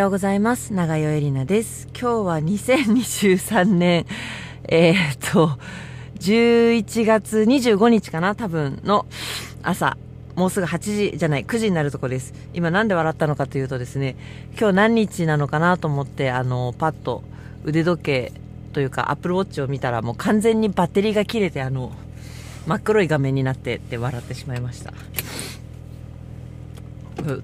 [0.00, 0.72] ようございます。
[0.72, 1.86] 長代エリナです。
[1.88, 4.06] 今日は2023年、
[4.66, 5.58] えー、っと、
[6.18, 9.04] 11月25日かな多分の
[9.62, 9.98] 朝。
[10.36, 12.32] もうすぐ8時じゃない、9時になるとこです。
[12.54, 14.16] 今なんで笑ったのかというとですね、
[14.58, 17.22] 今日何日なのかなと思って、あの、パッと
[17.64, 18.32] 腕時計
[18.72, 21.92] というか、アップルウォッチを見たらもう完全にバッテリーが切れて、あの、
[22.66, 24.94] 真っ黒い画面になってって笑ってしまいました。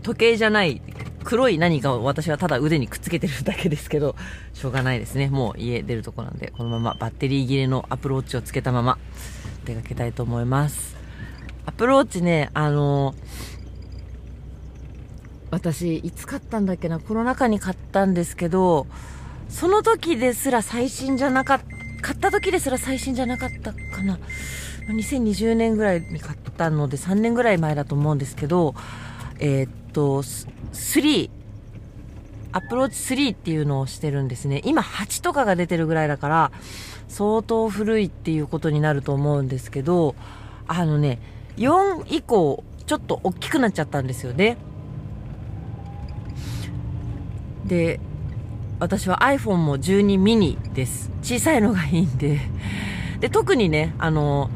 [0.02, 0.80] 時計じゃない
[1.26, 4.14] 黒い何かを私はただ腕にくっつけてるだけですけど
[4.54, 5.28] しょうがないですね。
[5.28, 8.96] もう家出るとこなんでこのままバッテリー切れのアプローチをつけたまま
[9.64, 10.96] 出かけたいと思います。
[11.66, 13.16] アプローチねあの
[15.50, 18.86] 私いつ買ったんだっけなコロナ禍に買ったんですけど
[19.48, 21.66] その時ですら最新じゃなかった
[22.02, 24.20] 買った時ですら最新じゃなかったかな。
[24.88, 28.76] 2020年ぐらいに買ったので3年ぐらい前だと思うんですけど
[29.38, 30.23] えー、っと、
[30.72, 31.30] 3、
[32.52, 34.62] アプローチ3っていうのをしてるんですね。
[34.64, 36.52] 今8とかが出てるぐらいだから、
[37.08, 40.14] 相当古いっていうことになると思うんですけど、
[40.66, 41.18] あのね、
[41.56, 44.56] 4以降、ちょっと大きくなっちゃったんですよね。
[47.64, 48.01] で、
[48.78, 51.10] 私は iPhone も12ミニです。
[51.23, 52.40] 小さいのがいいんで。
[53.20, 54.51] で、特にね、あの、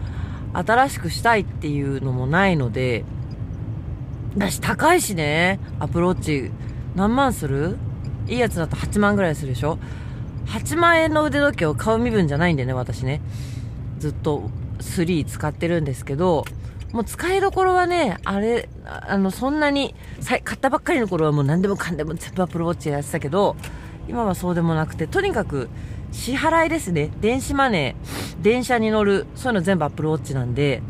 [0.53, 3.05] 新しくしたいっていうのもないので、
[4.37, 5.59] だし高いしね。
[5.79, 6.51] アプローチ。
[6.95, 7.77] 何万する？
[8.29, 9.79] いいやつだと8万ぐらいするでしょ
[10.47, 13.21] ？8万円の腕時計を買う身分じゃないんでね私ね。
[13.99, 16.45] ずっと3使ってるんですけど
[16.93, 19.95] もう使いどころはねあれあのそんなに
[20.27, 23.57] 買ったばっかりの頃はもう何でもかんでも全部アプローチやってたけど
[24.09, 25.69] 今はそうでもなくてとにかく
[26.13, 27.11] 支払いですね。
[27.21, 28.43] 電子マネー。
[28.43, 29.27] 電車に乗る。
[29.37, 30.83] そういうの全部アプローチなんで。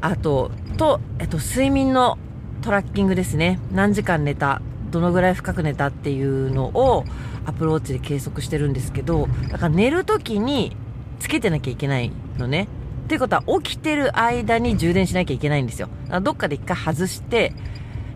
[0.00, 2.18] あと、と、えっと、睡眠の
[2.62, 3.58] トラッキングですね。
[3.72, 7.04] 何時間寝た、どのぐらい深く寝たっていうのを
[7.46, 10.76] アプローチで計測してるんですけど、だから寝るときに
[11.18, 12.68] つけてなきゃいけないのね。
[13.04, 15.88] っていうことは起きてる間に充電しなきゃいけないんですよ。
[16.22, 17.52] どっかで一回外して、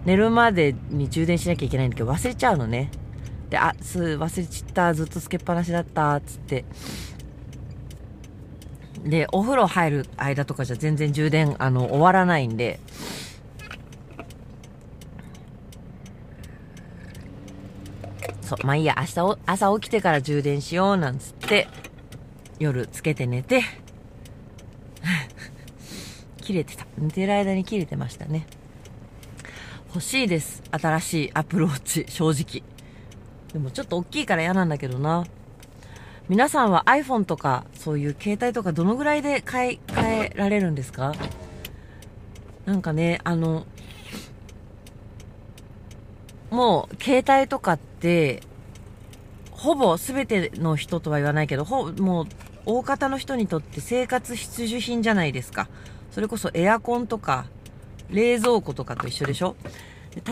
[0.05, 2.91] 寝るまでに充電しなきゃいけないんだけど忘れちゃうのね。
[3.50, 6.65] で、あ、す、忘れちった、ずっとつけっぱなしだった、つって。
[9.05, 12.81] で、お風呂入る間とかじゃ全然充電、あの、終わらないんで、
[18.43, 21.69] そう、まあいいや、明日お、朝起きてから充電しよう、なんつって、
[22.59, 23.62] 夜つけて寝て、
[26.41, 26.87] 切れてた。
[26.97, 28.47] 寝てる間に切れてましたね。
[29.89, 30.62] 欲しいです。
[30.71, 32.62] 新しいアプローチ、正直。
[33.53, 35.25] でもちょっと大きいから嫌なんだけどな。
[36.28, 41.14] 皆さんは iPhone とかそういう携帯とかどのぐらいで買い替えられるんですか？
[42.64, 43.64] なんかねあの
[46.50, 48.42] もう携帯とかって
[49.53, 52.26] ほぼ全ての人とは言わないけどほもう
[52.66, 55.69] 大方の人にとって生活必需品じゃないですか。
[56.10, 57.47] それこそエアコンとか
[58.10, 59.54] 冷蔵庫とかと一緒でしょ？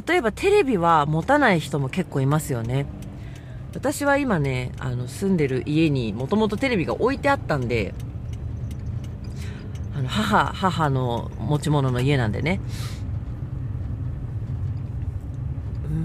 [0.09, 2.87] 例えばテレビは持たない人も結構いますよね。
[3.75, 7.95] 私は今ねあの住んでる家にもともとテレビが置いてあったんで
[9.97, 12.61] あの母母の持ち物の家なんでね。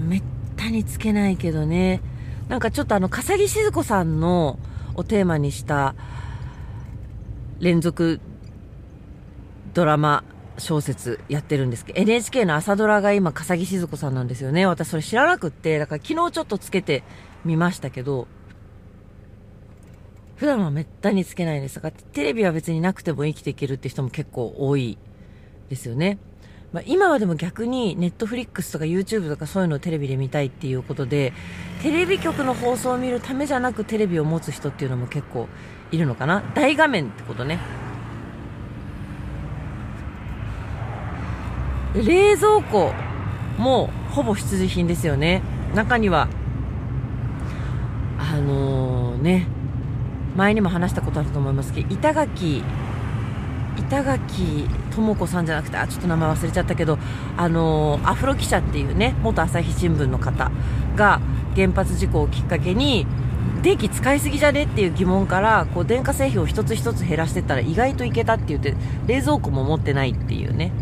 [0.08, 0.22] めっ
[0.56, 2.00] たにつけないけどね。
[2.48, 4.58] なんかちょっとあの笠木静子さんの
[4.94, 5.94] をテーマにした
[7.60, 8.20] 連続
[9.74, 10.24] ドラマ
[10.60, 17.02] 小説やってるんですけど NHK の朝ドラが今笠木静子さんなんですよね私それ知らなくってだから昨日ちょっとつけて
[17.44, 18.28] 見ましたけど、
[20.36, 24.98] 普段はめったにつけないんですが、テレビは別になくても生きていけるって人も結構多い
[25.68, 26.18] ですよね。
[26.72, 31.32] まあ、今はでも逆にネットフリックスとか YouTube とかそういうのをテレビで見たいっていうことで、
[31.82, 35.48] テレビ局の放送を見るためじゃなくテレビを持つ人っていうのも結構
[35.90, 37.58] いるのかな大画面ってことね。
[41.94, 42.92] 冷蔵庫
[43.58, 45.42] もほぼ必需品ですよね。
[45.74, 46.28] 中には
[48.18, 49.46] あのー、ね
[50.36, 52.62] 前にも話したことあると思いますけど板垣
[53.78, 56.98] 板垣智子さんじゃなくてあちょっと名前忘れちゃったけど
[57.36, 60.50] あのー、アフロ記者っていうね元朝日新聞の方
[60.96, 61.20] が
[61.56, 63.06] 原発事故をきっかけに
[63.62, 68.74] 電気使いすぎじゃねっていう疑問からこう電化製品を一つ一つ減らしてったら意外といけたって言って
[69.06, 70.72] 冷蔵庫も持ってないっていうね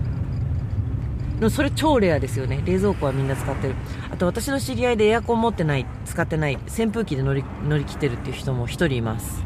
[1.38, 2.62] でもそれ超レアですよね。
[2.64, 3.75] 冷蔵庫はみんな使ってる。
[4.11, 9.44] あと私の知り合いでエアコン持ってない使ってない扇風機で乗り乗り切ってるっていう人も1人います。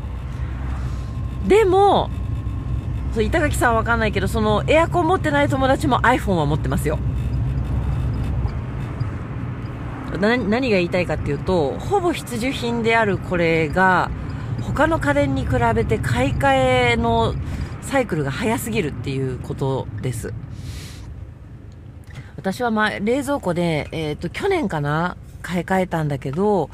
[1.47, 2.09] でも
[3.13, 6.99] そう板垣さんは分かんないけどそのエアコン持ってない友達も iPhone は持ってますよ。
[10.21, 14.11] 何が言いたいかっていうと、ほぼ必需品であるこれが、
[14.61, 17.35] 他の家電に比べて買い替えの
[17.81, 20.33] サイクルが早すぎるっていうことです。
[22.43, 26.71] 私はまあ冷蔵庫で、えっ、ー、と、去年かな買い替えたんだけど、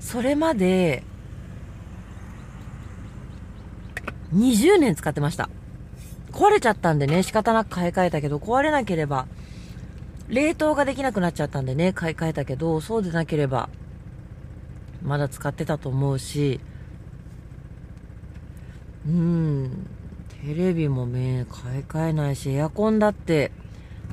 [0.00, 1.04] それまで、
[4.34, 5.48] 20年使ってました。
[6.32, 9.28] 壊れちゃったんでね、仕方なく買い替えたけど、壊れなければ、
[10.26, 13.68] 冷凍ができなくなっちゃったんでね、買い替えたけど、そうでなければ、
[15.04, 16.58] まだ使ってたと思うし、
[19.06, 19.86] うん、
[20.44, 23.52] テレビもね、買い替えないし、エアコンだって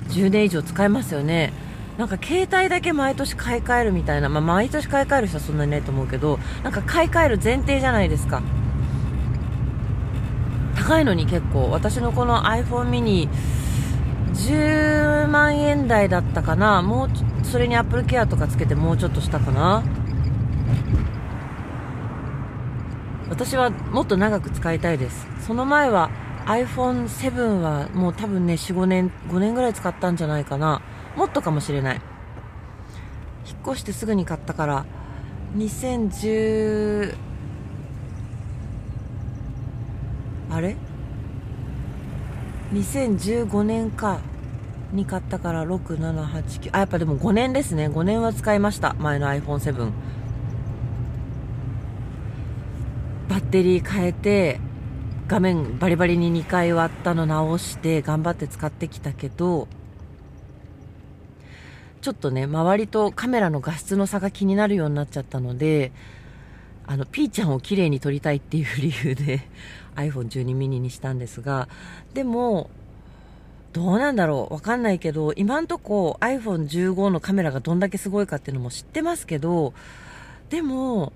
[0.08, 1.54] 10年以上使えますよね。
[1.98, 8.42] なんか携帯だけ毎年買い替えるみたいな、まあ、毎年買い替える人はそんなにないと思うけど、なんか買い替える前提じゃないですか。
[10.76, 11.70] 高いのに結構。
[11.72, 13.30] 私のこの iPhone mini、
[14.34, 16.82] 10万円台だったかな。
[16.82, 19.84] もう、それに Apple Care とかつけてもうちょっとしたかな。
[23.30, 26.10] 私はもっと長く使いたいですその前は
[26.50, 30.82] iPhone7 はもう多分ね45年5年ぐらい使ったんじゃないかな。
[31.16, 32.02] もっとかもしれない。
[33.48, 34.86] 引っ越してすぐに買ったから
[35.56, 37.16] 2010
[40.52, 40.76] あれ
[42.74, 44.20] ？2015年か
[44.92, 47.90] に買ったから6789あやっぱでも5年ですね。
[47.90, 48.96] 5年は使いました。
[48.96, 49.92] 前の iPhone7
[53.30, 54.60] バッテリー変えて
[55.30, 59.68] 画面バリバリに2回割ったの直して頑張って使ってきたけど
[62.02, 65.92] ちょっとね周りとカメラの画質の差が気になるようになっちゃったので
[66.88, 69.48] あのピーちゃんを綺麗に撮りたいっていう理由で
[69.98, 71.70] iPhone12 mini にしたんですが
[72.16, 72.72] でも
[73.72, 79.76] どうなんだろうわかんないけど今んとこ iPhone15 のカメラがどんだけすごいかっていうのも知ってますけど
[80.50, 81.14] でも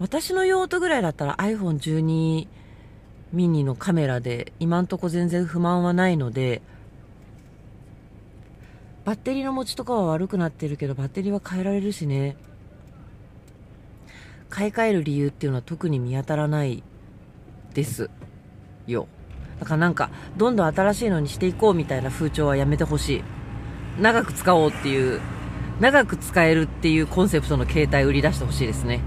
[0.00, 2.57] 私の用途ぐらいだったら iPhone12
[3.32, 6.62] ミニのカメラで今んとこ全然不満はないので
[9.04, 12.36] バッテリーの持ちとかは悪くなってるけどバッテリーは変えられるしね。
[14.50, 16.82] 買い替える理由っていうのは特に見当たらない
[17.74, 18.10] です
[18.86, 19.08] よ。
[19.60, 23.22] だからなんかどんどん新しいのにしていこうみたいな風潮はやめてほしい。
[24.00, 25.20] 長く使おうっていう
[25.80, 29.00] 長く使えるっていうコンセプトの携帯売り出してほしいですね。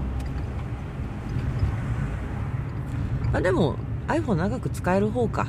[3.32, 3.76] あでも
[4.12, 5.46] iPhone 長く使える方か。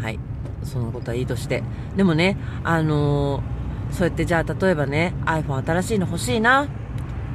[0.00, 0.18] はい。
[0.64, 1.62] そんなことはいいとして。
[1.96, 6.68] でもねあのー、そうやってじゃあ例えばね iPhone 新しいの欲しいな。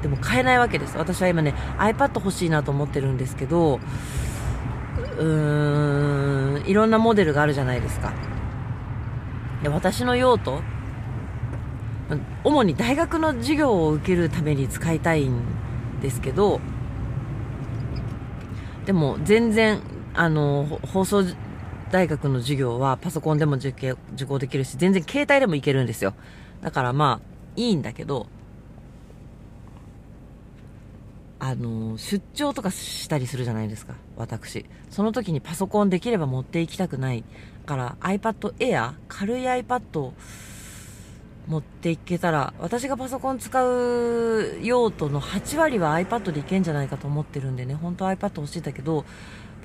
[0.01, 0.97] でも買えないわけです。
[0.97, 3.79] 私は今ね iPad 欲しいなと思ってるんですけど
[5.17, 8.13] うーんいろんなモデルがあるじゃないですか。
[9.63, 10.61] で私の用途
[12.43, 15.41] 主に大学の授業を受けるために使いたいん
[16.01, 16.61] ですけど
[18.87, 19.81] でも全然
[20.13, 21.23] あの放送
[21.91, 23.69] 大学の授業はパソコンでも受
[24.15, 26.13] 受講できるし全然携帯でもいけるんですよ。
[26.61, 28.27] だからまあいいんだけど
[31.39, 34.65] あの出張とかしたりするじゃないですか私。
[34.89, 37.25] その時にパソコンできれば持っていきたくない。
[37.65, 40.13] から iPad Air 軽い iPad を
[41.47, 47.73] 持っていけたら私がパソコン使う用途の8割は iPad でいけんじゃないかと思ってるんでね。
[47.73, 49.05] 本当は iPad 欲しいんだけど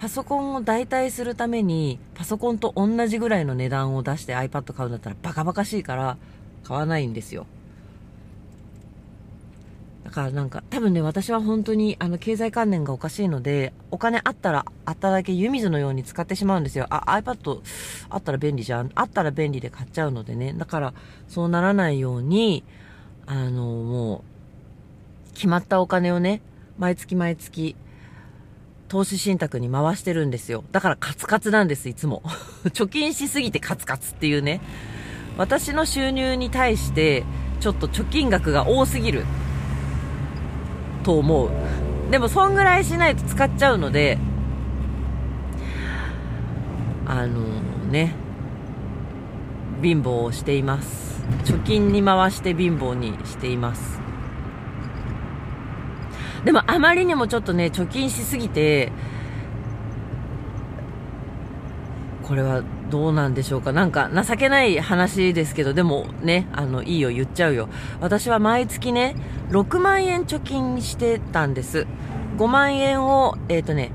[0.00, 6.16] パソコンを代替するためにパソコンと同じぐらいの値段を出して iPad 買うんだったらバカバカしいから
[6.64, 7.46] 買わないんですよ。
[10.04, 16.86] だからなんか、多分ね、私は本当に、あの、経済観念がおかしいので、お金あったら、あっただけ湯水のように使ってしまうんですよ。
[16.90, 17.60] あ、iPad
[18.10, 18.90] あったら便利じゃん。
[18.94, 20.54] あったら便利で買っちゃうのでね。
[20.54, 20.94] だから、
[21.28, 22.64] そうならないように、
[23.26, 24.24] あの、も
[25.30, 26.42] う、決まったお金をね、
[26.78, 27.76] 毎月毎月、
[28.88, 30.64] 投資信託に回してるんですよ。
[30.72, 32.22] だからカツカツなんです、いつも。
[32.74, 34.60] 貯金しすぎてカツカツっていうね。
[35.38, 37.24] 私の収入に対して、
[37.60, 39.24] ちょっと貯金額が多すぎる
[41.02, 41.50] と思う。
[42.10, 44.18] でもそんぐらいしないと使っちゃうので
[47.06, 47.40] あの
[47.90, 48.14] ね
[49.82, 51.24] 貧乏をしています。
[51.44, 54.00] 貯金に回して貧乏にしています。
[56.44, 58.90] でもあまりにもちょっとね貯金しすぎて
[62.22, 67.70] これはどうなんでしょうかなんか情けない話ですけど、でもね、あの、いいよ、言っちゃうよ。
[68.02, 69.16] 私は毎月ね、
[69.48, 71.86] 6万円貯金してたんです。
[72.36, 73.92] 5万円を、えっ、ー、とね、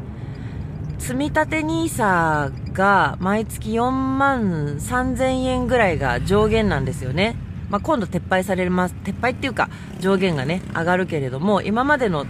[0.97, 7.35] 積立 NISA が毎月4万3000円ぐらいが上限なんですよね。
[7.69, 12.25] まあ、今度撤廃されます撤廃っていうか上限がね上がるけれども今までの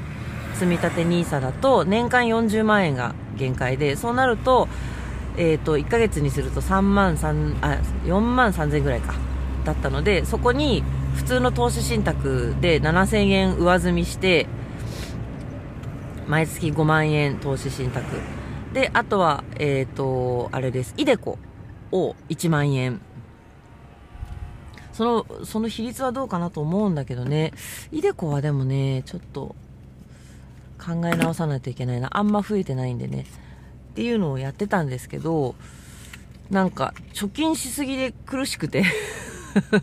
[0.56, 4.68] 積立 NISA だと年間40万円が限界でそうなると,、
[5.38, 9.16] えー、と1ヶ月にすると3万3あ4万3000ぐらいか。
[9.68, 10.82] だったのでそこに
[11.16, 14.48] 普通の投資信託で7000円上積みして
[16.26, 18.06] 毎月5万円投資信託。
[18.74, 20.94] であとはえっ、ー、とあれです。
[20.98, 21.38] イデコ
[21.92, 23.02] を1万円。
[24.94, 27.54] そのその比率はどうかなと思うんだけどね。
[27.92, 29.56] イデコはでもねちょっと
[30.80, 32.10] 考え直さないといけないな。
[32.12, 33.26] あんま増えてないんでね。
[33.98, 35.56] っていうのをやってたんですけど
[36.52, 38.84] なんか貯金しすぎで苦しくて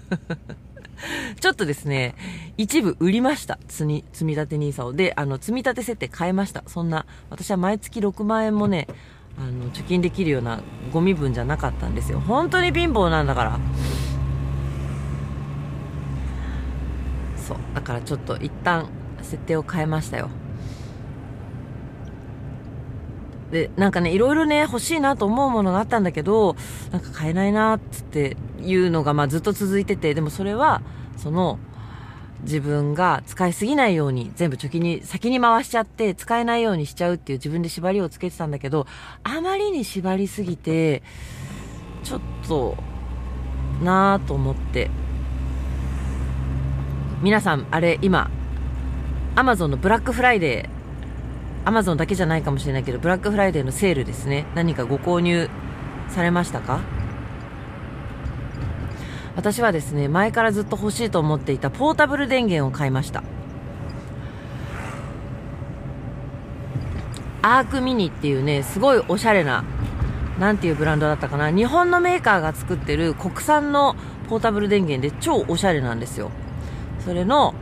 [1.41, 2.15] ちょっとですね、
[2.57, 3.59] 一部売りました。
[3.69, 4.93] 積み、積み立て NISA を。
[4.95, 6.63] で、あの、積み立て設定変えました。
[6.67, 8.87] そんな、私は毎月6万円もね、
[9.37, 12.21] あの、貯金できるようなゴミ分じゃなかったんですよ。
[12.21, 13.61] 本当に貧乏なんだから。
[17.37, 17.59] そう。
[17.75, 18.89] だからちょっと一旦
[19.21, 20.31] 設定を変えましたよ。
[23.51, 26.57] で、なんかね、いろいろね、欲しいなと思うものがあったんだけど、
[26.91, 30.83] なんか買えないな、つっていうのが、まあずっと続いてて、でもそれは、
[31.17, 31.59] その、
[32.43, 38.87] 自分が使いすぎないように全部貯金に先に回しちゃって使えないようにしちゃうっていう自分で縛りをつけてたんだけど、
[39.23, 41.03] あまりに縛りすぎて、
[42.03, 42.77] ちょっと、
[43.83, 44.91] なぁと思って。
[47.23, 48.31] 皆さん、あれ今、
[49.37, 50.74] アマゾンのブラックフライデー
[51.65, 54.47] アマゾンだけじゃないかもしれないけど、ブラックフライデーのセールですね。
[54.55, 55.49] 何かご購入
[56.09, 56.81] されましたか？
[59.37, 63.25] 私はですね、前からずっと欲しいと思っていたポータブル電源を買いました。
[67.43, 69.65] アークミニっていうね、すごいおしゃれな、
[70.39, 71.51] なんていうブランドだったかな。
[71.51, 73.97] 日本のメーカーが作ってる国産の
[74.29, 76.31] ポータブル電源で超おしゃれなんですよ。
[77.05, 77.55] それの、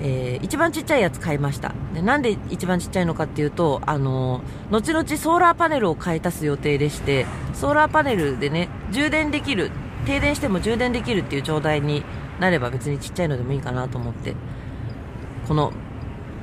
[0.00, 1.72] えー、一番ちっちゃいやつ買いました。
[1.94, 9.70] でなんで一番ちっちゃいのかっていうとあのー、後々ソーラーパネルを買い足す予定でしてソーラーパネルでね充電できる
[10.06, 12.04] 停電しても充電できるっていう状態に
[12.40, 14.34] なれば別にちっちゃいのでもいいかなと思って
[15.46, 15.72] この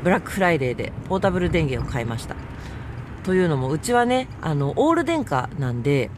[0.04, 2.36] ブラックフライデーでポータブル電源を買いました。
[3.24, 6.10] というのもうちはねあのオール電化なんで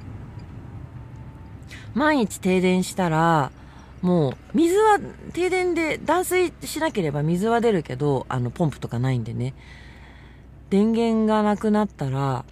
[1.93, 3.51] 毎日停電したら
[4.01, 4.99] もう、水は、
[5.33, 9.53] 停電で断水しなければ水は出るけど、あの、ポンプとかないんでね。
[10.69, 12.45] 電源がなくなったら、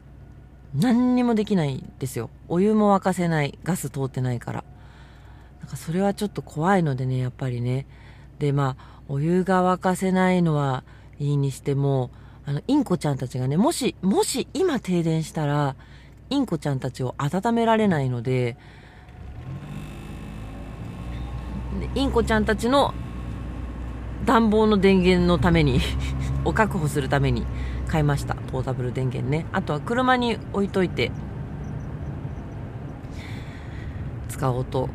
[0.75, 2.29] 何にもできないんですよ。
[2.47, 3.57] お湯も沸かせない。
[3.63, 4.63] ガス通ってないから。
[5.61, 7.87] なんかそれはちょっと怖いのでね、やっぱりね。
[8.37, 10.83] で、まあ、お湯が沸かせないのは
[11.19, 12.11] いいにしても、
[12.45, 15.75] あの、インコちゃんたちがね、もし、もし今停電したら、
[16.29, 18.55] インコちゃんたちを温められないので、
[21.95, 22.93] インコちゃんたちの
[24.25, 25.79] 暖房の電源のために
[26.45, 27.45] を確保するために
[27.87, 28.35] 買いました。
[28.35, 29.45] ポータブル電源ね。
[29.51, 31.11] あとは車に置いといて
[34.27, 34.89] 使おうと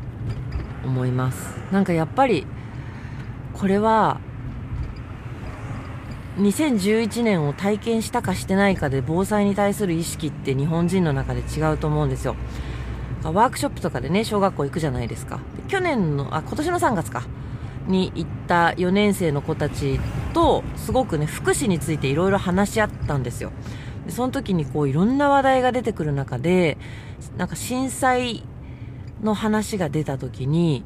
[0.85, 1.57] 思います。
[1.71, 2.47] なんかやっぱり
[3.53, 4.19] これは
[6.37, 12.35] 2011年を体験したかしてないかで防災に対する意識って日本人の中で違うと思うんですよ。
[13.31, 15.39] ワークショップとかでね、小学校行くじゃないですか。
[15.67, 17.23] 去年の、あ、今年の3月か。
[17.87, 19.99] に行った4年生の子たち
[20.33, 23.51] と、すごくね、福祉についていろいろ話し合ったんですよ。
[24.05, 26.77] でその時にこう、いろんな話題が出てくる中で、
[27.37, 28.43] なんか震災
[29.21, 30.83] の話が出た時に、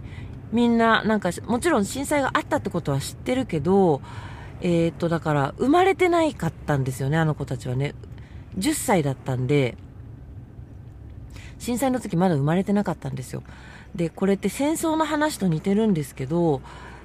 [0.51, 4.01] みんな、なんか、もちろん震災があったってことは知ってるけど、
[4.61, 7.93] えー、っと、だから、生まれてないかったんですよね、あの子たちはね。
[8.57, 9.77] 10歳だったんで、
[11.59, 13.43] 震災の時まだ生まれてなかったんですよ。
[13.93, 16.61] で、これって戦争の話と似てるんですけど、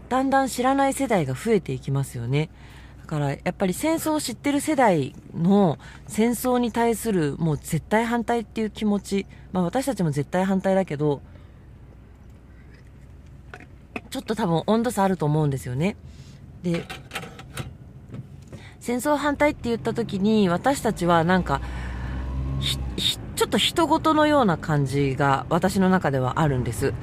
[0.08, 2.50] だんだん知らない世代が増えていきますよね。
[3.02, 11.20] だからやっぱり戦争を知ってる世代の戦争に対するもう絶対反対っていう気持ち、まあ私たちも絶対反対だけど、
[14.10, 15.96] ちょっと多分温度差あると思うんですよね。
[16.62, 16.84] で、
[18.78, 21.60] 戦争反対って言った時に私たちはなんか、
[22.96, 26.94] ひちょっと人事のような感じが私の中ではあるんです。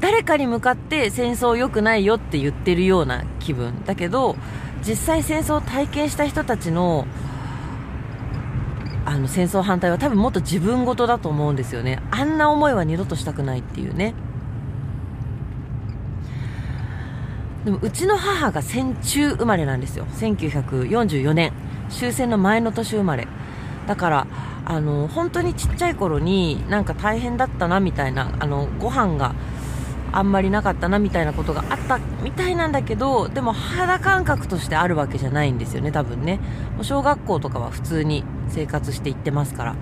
[0.00, 3.84] 誰かに向かって戦争良くないよって言ってるような気分。
[3.84, 4.36] だけど、
[4.86, 7.06] 実際戦争を体験した人たちの、
[9.04, 12.00] あの戦争反対は多分もっと自分事だと思うんですよね。
[12.10, 14.14] あんな思いは二度としたくないっていうね。
[17.64, 20.06] でもうちの母が戦中生まれなんですよ。
[20.12, 21.52] 1944年。
[21.90, 23.26] 終戦の前の年生まれ。
[23.90, 24.26] だから、
[24.66, 29.34] あの本当にちっちゃい頃になんか大変だったなみたいなあのご飯が
[30.12, 36.36] あんまりなかったなみたいなことがあったみたいなんだけどでも肌感覚としてあるわけじゃないんですよね多分ね。
[36.76, 39.76] もう小学校とかは普通に生活していってますから。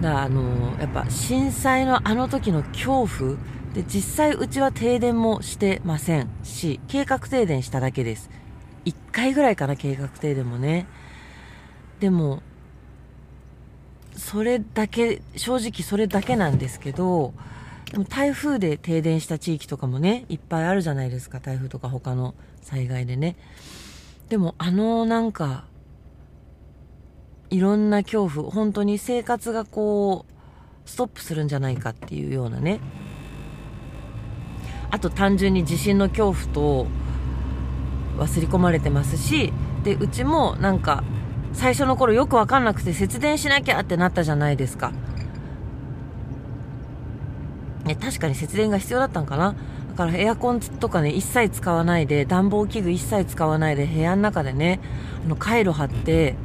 [0.00, 3.36] だあのやっぱ震災のあの時の恐怖
[3.74, 8.30] で実際うちは停電もしてませんし計画停電しただけです。
[8.86, 10.86] 1回ぐらいかな計画停電もね。
[12.00, 12.42] でも
[14.16, 17.32] それだけ、正直それだけなんですけど、
[17.92, 21.40] でも台風で停電した地域とかもね、いっぱいあるじゃないですか。
[21.40, 23.36] 台風とか他の災害でね。
[24.28, 25.64] でもあのなんか、
[27.50, 32.80] いろんな恐怖、本当に生活がこう、ストップするんじゃないかっていうようなね。
[34.90, 36.86] あと単純に地震の恐怖と
[38.18, 39.52] 忘れ込まれてますし、
[39.84, 41.04] で、うちもなんか
[41.52, 44.92] 最初の頃よくわかんなくて節電しなきゃってなったじゃないですか。
[47.84, 49.54] ね、確かに節電が必要だったんかな。
[49.90, 54.80] だからエアコンとかね、一切使わないで、暖房器具一切使わないで、部屋の中でね、
[55.24, 56.36] あの、カイロ貼って、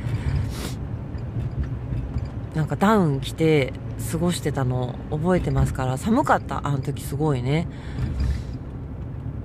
[2.56, 3.74] なんかダウン着て
[4.12, 7.68] 過ごしてたの覚えてますから、寒かった、あの時すごいね。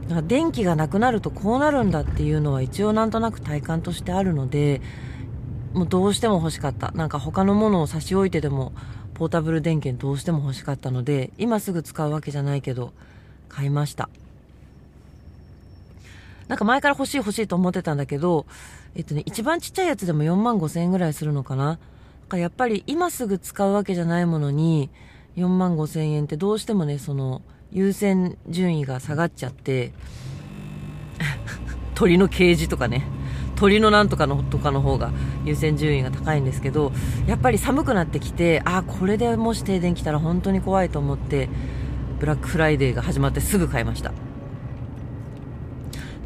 [0.08, 4.80] だか電気がなくなるとこうなるんだっていうのは一応なんとなく体感としてあるので、
[5.78, 6.90] もうどうしても欲しかった。
[6.90, 8.72] なんか他のものを差し置いてでも、
[9.14, 12.92] ポータブル電源どうしても欲しかったので、今すぐ使うわけじゃないけど、
[13.48, 14.08] 買いました。
[16.48, 18.44] なんか前から欲しい欲しいと思ってたんだけど、
[18.96, 21.64] えっとね、一番ちっちゃいやつでも4万5千円ぐらいするのかな。
[21.64, 21.78] なん
[22.28, 24.90] かやっぱり今すぐ使うわけじゃないものに、
[25.36, 29.92] 4万5千円ってどうしてもね、その、優先順位が下がっちゃって、
[31.94, 33.06] 鳥のケージとかね、
[33.58, 35.10] 鳥のなんとかのとかの方が
[35.48, 36.92] 優先順位が高いんですけど
[37.26, 41.48] やっぱり寒くなってきてあこれでもし停電来たら本当に怖いと思って
[42.20, 44.12] ブラックフライデーが始まってすぐ買いました。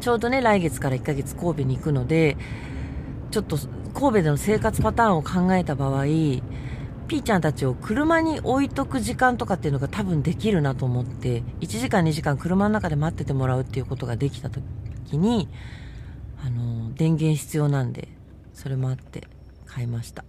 [0.03, 2.35] ちょうどね来月から1ヶ月神戸に行くので
[3.31, 3.57] ちょっと
[3.93, 15.47] 神戸での生活パターンを考えた場合ピーちゃんたちを車に置いとく時間とかっていうのが多分できるなと思って1時間2時間車の中で待っててもらうっていうことができた時に
[16.45, 18.09] あの電源必要なんで
[18.53, 19.27] それもあって
[19.65, 20.23] 買いました。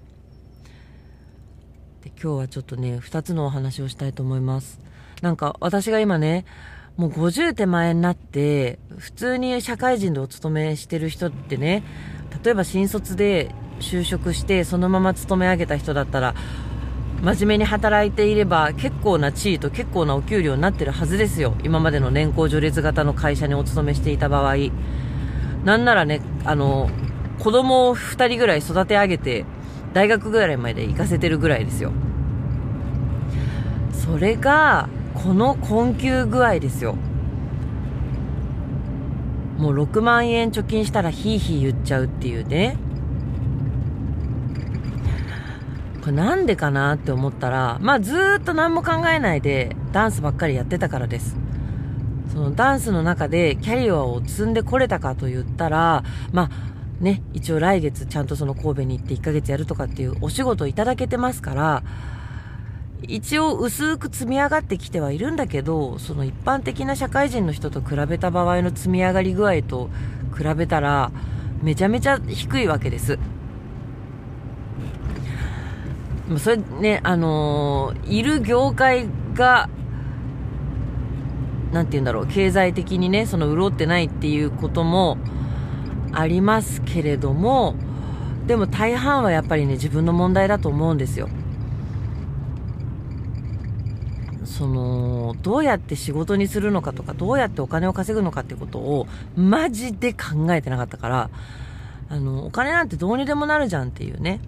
[2.02, 4.80] で今日はちょっとね2つのお話をしたいと思います。
[5.22, 6.44] なんか私が今ね
[6.96, 11.82] もう50手前になって普通に社会人でお勤めしてる人ってね
[12.44, 16.34] 例えば新卒で就職してそのまま勤め上げた人だったら
[17.24, 21.56] 真面目に働いていれば結構な地位と結構なお給料になってるはずですよ。
[21.64, 24.56] 今までの年功序列型の会社にお勤めしていた場合。
[25.64, 26.90] なんならね、あの、
[27.38, 29.44] 子供を2人ぐらい育て上げて、
[29.92, 31.92] 大学ぐらいまで行かせてるぐらいですよ。
[33.92, 36.96] それが、この困窮具合ですよ。
[39.58, 42.76] もう6万円貯金したらヒーヒー言っちゃうっていうね。
[46.00, 51.36] これなんでかなって思ったら、まあずっと何も考えないでダンスばっかりやってたからです。
[52.30, 56.50] そのダンスの中でキャリアを積んでこれたかと言ったら、まあ、
[57.04, 61.82] ね、一応来月ちゃんとその神戸に行って1ヶ月やるとかっていうお仕事いただけてますから、
[63.02, 69.90] 一応薄く積み上がってきてはいるんだけど、その一般的な社会人の人と比べた場合の積み上がり具合と
[70.36, 71.12] 比べたら、
[71.62, 73.18] めちゃめちゃ低いわけです。
[76.38, 79.68] それね、あのー、いる業界が
[81.74, 85.18] 何て言うんだろう、経済的にね、その潤ってないっていうことも
[86.14, 87.74] ありますけれども、
[88.46, 91.28] でも大半はやっぱりね、自分の問題だと思うんですよ。
[94.44, 101.30] その、どうやって仕事にするのかとか、どうやってお金を稼ぐのかってことを、マジで考えてなかったから、
[102.08, 104.40] あの、お金なんてどうにでもなるじゃんっていうね。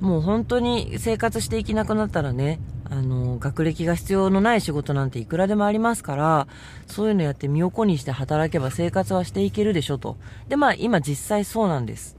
[0.00, 2.58] もう本当に生活していけなくなったらね、
[2.90, 6.46] あの、学歴が必要のない仕事なんていくらでもありますから、
[6.86, 10.16] そういうのやって身を粉にして働けば生活はしていけるでしょと。
[10.48, 12.16] で、まあ今実際そうなんです。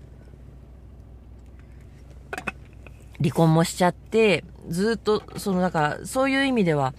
[3.20, 6.94] 離婚もしちゃって、ずっと、その、だから、そういう意味では、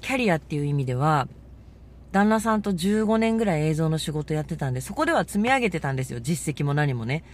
[0.00, 1.28] キャリアっていう意味では、
[2.12, 6.20] 旦那さんと15年ぐらい映像の仕事やってたんで、そこでは積み上げてたんですよ。
[6.20, 7.24] 実績も何もね。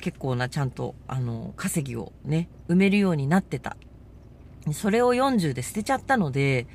[0.00, 3.76] 結構なちゃんと、あの、稼ぎをね、埋めるようになってた。
[4.72, 6.66] それを40で捨てちゃったので、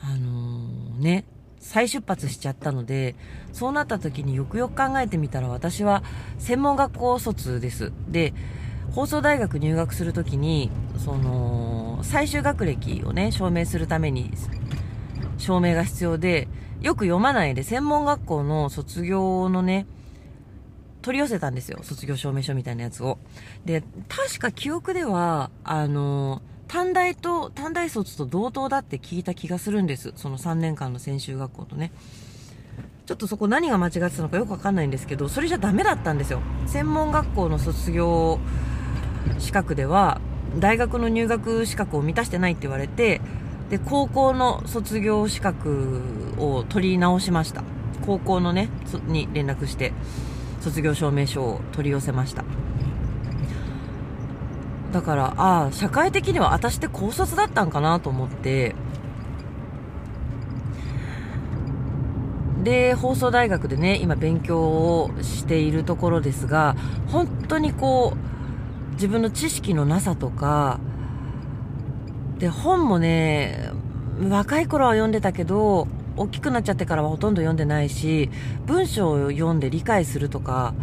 [0.00, 1.24] あのー、ね、
[1.58, 3.16] 再出発しちゃったので、
[3.52, 6.02] そうなった時によくよく考えてみたら私は
[6.38, 7.92] 専門学校卒です。
[8.08, 8.32] で、
[8.94, 14.30] 放送大学入学するときにその最終学歴をね証明するために
[15.38, 16.48] 証明が必要で
[16.82, 19.86] よく読まないで専門学校の卒業のね
[21.00, 23.18] 取り寄せたんですよ卒業証明書みたいなやつを
[23.64, 26.42] で確か記憶ではあの
[26.72, 30.14] 短大と短大卒と同等だって聞いた気がするんです。
[30.16, 31.92] その3年間の専修学校とね。
[33.04, 36.40] ちょっとそこ何が間違ってたのかよくわかんないんですけどそれじゃダメだったんですよ。
[36.64, 38.38] 専門学校の卒業
[39.38, 40.22] 資格では
[40.60, 43.20] 大学の入学資格を満たしてないって言われて
[43.68, 47.64] で高校の卒業資格を取り直しました。
[48.06, 48.70] 高校のね
[49.08, 49.92] に連絡して
[50.62, 52.44] 卒業証明書を取り寄せました。
[54.92, 58.74] だからああ社会的には私って高卒だったんかなと思って。
[62.62, 66.76] で放送大学でね今勉強をしているところですが
[67.08, 68.32] 本当にこう
[68.92, 70.78] 自分の知識のなさとか、
[72.38, 73.70] で、本もね、
[74.28, 78.30] 若い頃は読んでたけど、大きくなっちゃってからはほとんど読んでないし、
[78.66, 80.74] 文章を読んで理解するとか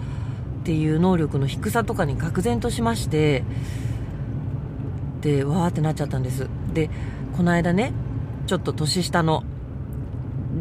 [0.62, 3.43] っていう能力の低さとかに愕然としまして、
[5.21, 6.47] で、わーってなっちゃったんです。
[6.73, 6.89] で、
[7.36, 7.93] この間ね、
[8.47, 9.43] ちょっと年下の、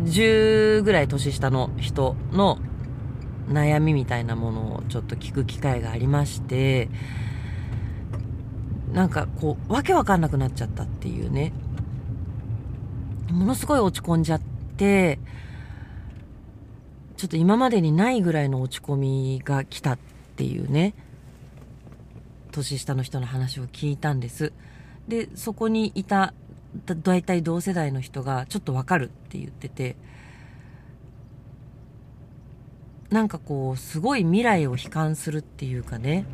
[0.05, 2.59] 10ぐらい年下の人の
[3.49, 6.88] 悩みみたいなものをちょっと聞く機会がありまして、
[8.92, 11.53] なんかこう、わけわかんなくなっちゃったっていうね。
[13.31, 14.40] ものすごい落ち込んじゃっ
[14.77, 15.18] て、
[17.16, 19.99] ちょっと今までにないぐらいの落ち込みが来たっ
[20.37, 20.94] ていうね、
[22.51, 24.53] 年下の人の話を聞いたんです。
[25.07, 26.35] で、そこにいた、
[26.85, 29.97] だいい同世代の人がちょっとわかるって言ってて、
[33.11, 36.27] なんかこう、すごい未来を悲観するっていうかね、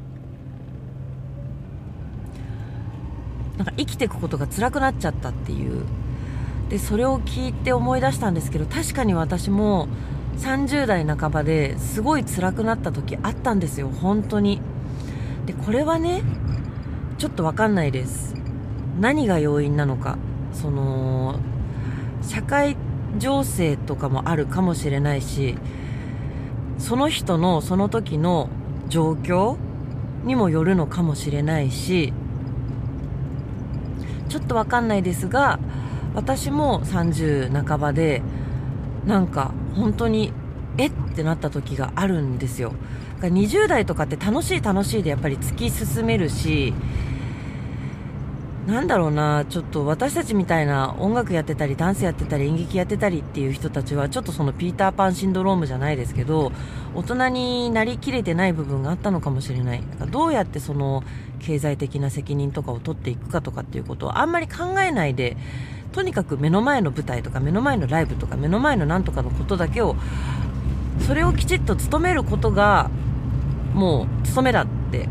[3.57, 5.85] なんか生きていくことが辛くなっちゃったっていう。
[6.69, 9.87] でそれを聞いて思い出したんですけど確かに私も
[10.39, 14.61] 30代半ばですごい辛くなった時あったんですよ本当に。
[15.47, 16.23] でこれはね
[17.19, 18.35] ちょっと分かんないです。
[19.01, 20.19] 何が要因なのか。
[20.55, 21.41] その
[22.23, 22.77] 社会
[23.19, 25.57] 情勢とかもあるかもしれないし
[26.79, 28.49] その人のその時の
[28.89, 29.57] 状況
[30.25, 32.13] にもよるのかもしれないし
[34.29, 35.59] ちょっとわかんないですが
[36.15, 38.23] 私も30半ばで
[39.05, 40.33] なんか本当に
[40.79, 40.87] え？
[40.87, 42.73] ってなった時があるんですよ
[43.21, 46.75] 20代とかって楽しい楽しいでやっぱり突き進めるし
[48.67, 56.51] なんだろうな、ちょっと私たちみたいな音楽やってたり、ダンスやってたり、演劇やってたりっていう人たちは、ちょっとそのピーターパンシンドロームじゃないですけど、
[56.95, 59.83] 大人になりきれてない部分があったのかもしれない。
[59.87, 61.05] なんかどうやってその
[61.41, 65.37] 経済的な責任とかを取っていくかとかっていうことをあんまり考えないで、
[65.93, 69.95] とにかく目の前の舞台とか目の前のライブとか目の前のなんとかのことだけを、
[71.01, 72.91] それをきちっと務めることが、
[73.75, 75.09] もう務めだって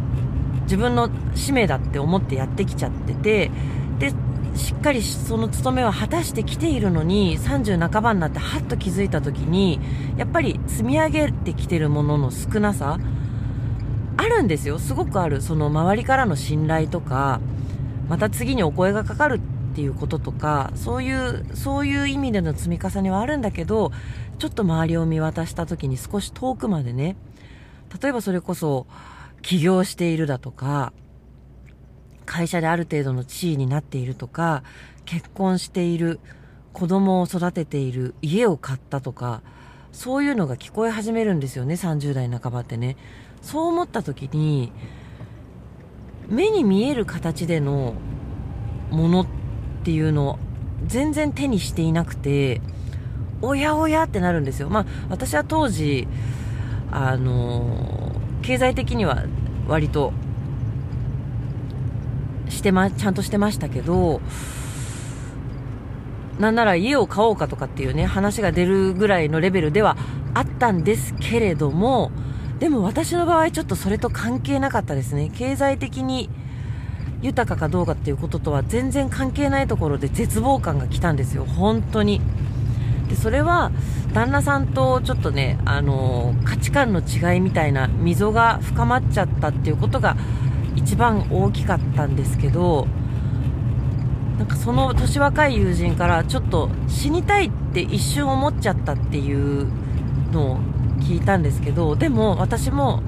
[0.63, 3.51] 自分の使命だって思ってやってきちゃってて
[3.99, 4.13] で
[4.55, 9.79] しっかりその務めは果たしてきているのに30半ばになってはっと気づいた時に
[10.15, 12.99] やっぱり積み上げてきてるものの少なさ
[14.15, 14.79] あるんですよ。
[14.79, 15.41] すごくある。
[15.41, 17.41] その周りからの信頼とか
[18.07, 19.41] また次にお声がかかる
[19.73, 23.91] っていうこととかそういうそういう意味での積み重ねはあるんだけど
[24.39, 27.17] ちょっと周りを見渡した時に少し遠くまでね
[28.01, 28.87] 例えばそれこそ
[29.43, 30.93] 起業しているだとか、
[32.25, 34.63] 会社である程度の地位になっているとか、
[35.05, 36.19] 結婚している、
[36.71, 39.43] 子供を育てている、家を買ったとか、
[39.91, 42.95] そういうのが聞こえ始めるんですよね、30代半ばってね。
[43.41, 44.71] そう思った時に、
[46.29, 47.93] 目に見える形での
[48.89, 49.27] ものっ
[49.83, 50.39] っていうのを
[50.87, 52.61] 全然手にしていなくて、
[53.41, 54.69] おやおやってなるんですよ。
[54.69, 56.07] まあ、私は当時、
[56.89, 59.23] あの経済的には
[59.67, 60.13] 割と
[62.47, 64.21] してま、ちゃんとしてましたけど、
[66.39, 69.97] なんなら家を買おうかとかっていうね、話が出るぐらいのレベルでは
[70.33, 72.09] あったんですけれども、
[72.59, 75.29] でも私の場合ちょっとそれと関係なかったですね。
[75.33, 76.29] 経済的に
[77.23, 81.45] 豊かかどうかっていうこととは全然関係ないところで絶望感が来たんですよ。
[81.45, 82.21] 本当に。
[83.07, 83.71] でそれは
[84.13, 90.17] 旦那さんとちょっとね、あの価値観の違いみたいな溝が深まっちゃったっていうことが
[90.75, 92.87] 一番大きかったんですけど
[94.37, 99.67] なんかその年若い友人からちょっと死にたいって一瞬思っちゃったっていう
[100.31, 100.57] のを
[100.99, 103.01] 聞いたんですけどでも私も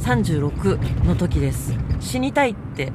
[0.00, 1.74] 36の時です。
[2.00, 2.92] 死にたいって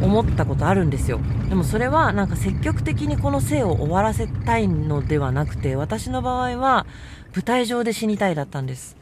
[0.00, 1.20] 思ったことあるんですよ。
[1.48, 6.86] でもそれはなんか積極的にこの生を終わらせたいのではなくて私の場合は
[7.34, 8.96] 舞台上で死にたいだったんです。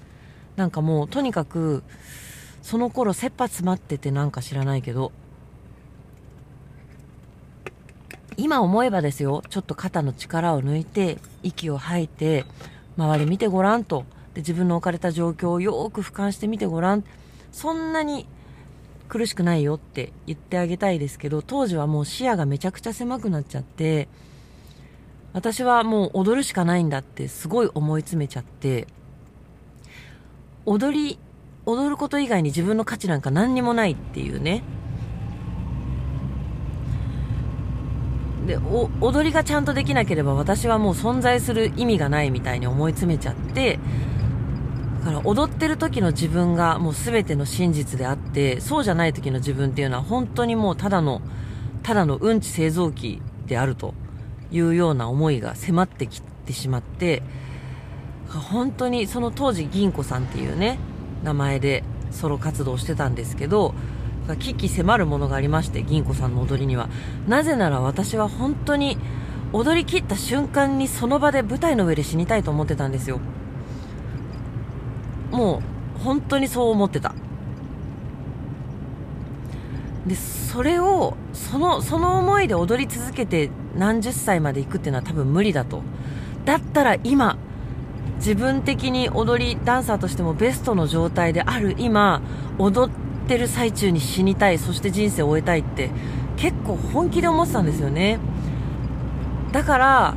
[0.57, 1.85] なんかもうとにかく
[2.63, 5.13] その頃切羽詰まっててなんか知らないけど
[8.37, 12.45] 今思えばですよちょっと肩の力を抜いて息を吐いて
[12.97, 14.05] 周り見てごらんと
[14.39, 17.03] で自分の置かれた状況をよく俯瞰してみてごらん
[17.51, 18.29] そんなに
[19.09, 24.07] 苦しくないよって言ってあげたいですけど、当時はもう視野がめちゃくちゃ狭くなっちゃって、
[25.33, 28.87] 私はもう踊るしかないんだってすごい思い詰めちゃって、
[30.67, 31.19] 踊り、
[31.67, 34.63] 踊ること以外に自分の価値なんか何にもないっていうね。
[38.47, 38.57] で、
[39.01, 43.81] 踊りがちゃんとできなければ私はもう存在する意味がないみたいに思い詰めちゃって、
[45.09, 51.23] から踊ってる時の自分がもう全ての真実であって、そうじゃない時の自分っていうのは本当にもうただの、
[51.83, 53.95] ただのうんち製造機であると
[54.53, 57.23] いうような思いが迫ってきてしまって、
[58.29, 60.79] 本当にその当時銀子さんっていうね、
[61.25, 63.75] 名前でソロ活動してたんですけど、
[64.41, 66.91] 危機迫るものがありまして、銀子さんの踊りには。
[67.27, 68.99] なぜなら私は本当に
[69.55, 73.21] 踊り切った瞬間にその場で舞台の上で死にたいと思ってたんですよ。
[75.31, 75.63] も
[76.01, 77.15] う本当にそう思ってた。
[80.07, 85.83] でそれをそのその思いで踊り続けて何十歳まで行くっていうのは多分無理だと。
[86.45, 87.37] だったら今
[88.17, 92.23] 自分的に踊りダンサーとしてもベストの状態である今
[92.59, 95.91] 踊ってる最中に死にたいそして人生を終えたいって
[96.37, 98.19] 結構本気で思ってたんですよね。
[99.53, 100.15] だから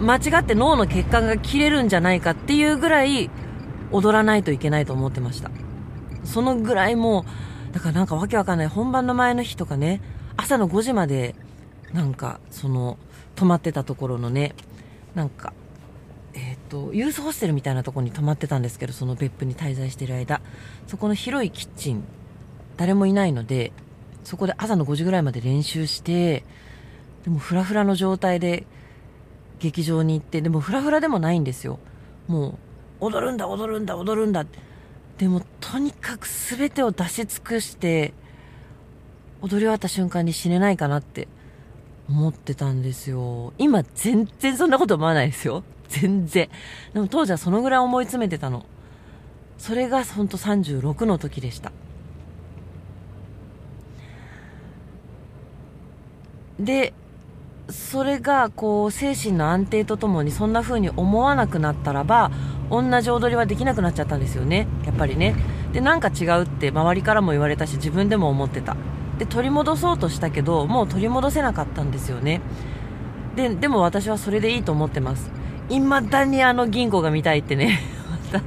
[0.00, 3.30] 間違って脳の血管が切れるんじゃないかっていうぐらい
[3.94, 5.50] 踊らないといけないと思ってました。
[6.24, 7.24] そのぐらいも
[7.70, 8.66] う、だからなんかわけわかんない。
[8.66, 10.00] 本番の前の日とかね、
[10.36, 11.36] 朝の5時まで、
[11.92, 12.98] なんか、その、
[13.36, 14.54] 泊まってたところのね、
[15.14, 15.52] なんか、
[16.34, 20.40] えっ、ー、と、ユースホステルみたいなところに泊まってたんですけど、その別府に滞在してる間、
[20.88, 22.02] そこの広いキッチン、
[22.76, 23.72] 誰もいないので、
[24.24, 26.44] そこで朝の5時ぐらいまで練習して、
[27.22, 28.66] でもフラフラの状態で
[29.60, 31.78] 劇場に行って、でもフラフラでもないんですよ。
[32.26, 32.58] もう
[33.04, 34.46] 踊るんだ踊るんだ踊るんだ。
[35.18, 38.12] でもとにかく全てを出し尽くして
[39.40, 41.28] 踊り終わった瞬間に死ねないかなって
[42.08, 43.52] 思ってたんですよ。
[43.58, 45.62] 今全然そんなこと思わないですよ。
[45.88, 46.48] 全然。
[46.92, 48.64] でも当時はそのぐらい思い詰めてたの。
[49.58, 51.72] それがほんと36の時でした。
[56.58, 56.92] で
[57.68, 62.30] それがこう精神の安定とともにそんな風に思わなくなったらば
[62.80, 64.66] 同じ踊りはできなくなっちゃったんですよね。
[64.84, 65.34] やっぱりね。
[65.72, 68.76] でなんか違うって周りからも言われたし自分でも思ってた。
[69.18, 72.40] で取り戻そうとしたけどもう取り戻せなかったんですよね。
[73.36, 75.30] ででも私はそれでいいと思ってます。
[75.68, 77.80] 未だにあの銀行が見たいってね。
[78.32, 78.44] また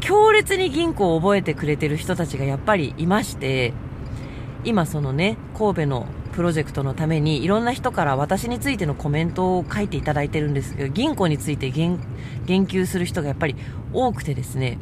[0.00, 3.72] 強烈に銀行を覚えてくれてる人たちがやっぱりいまして
[4.64, 11.98] 今そのね神戸のプロジェクトのためにいろんな人から私についてのコメントを書いていただいてるんですけど、銀行について言
[12.46, 13.54] 及する人がやっぱり
[13.92, 14.78] 多くてですね。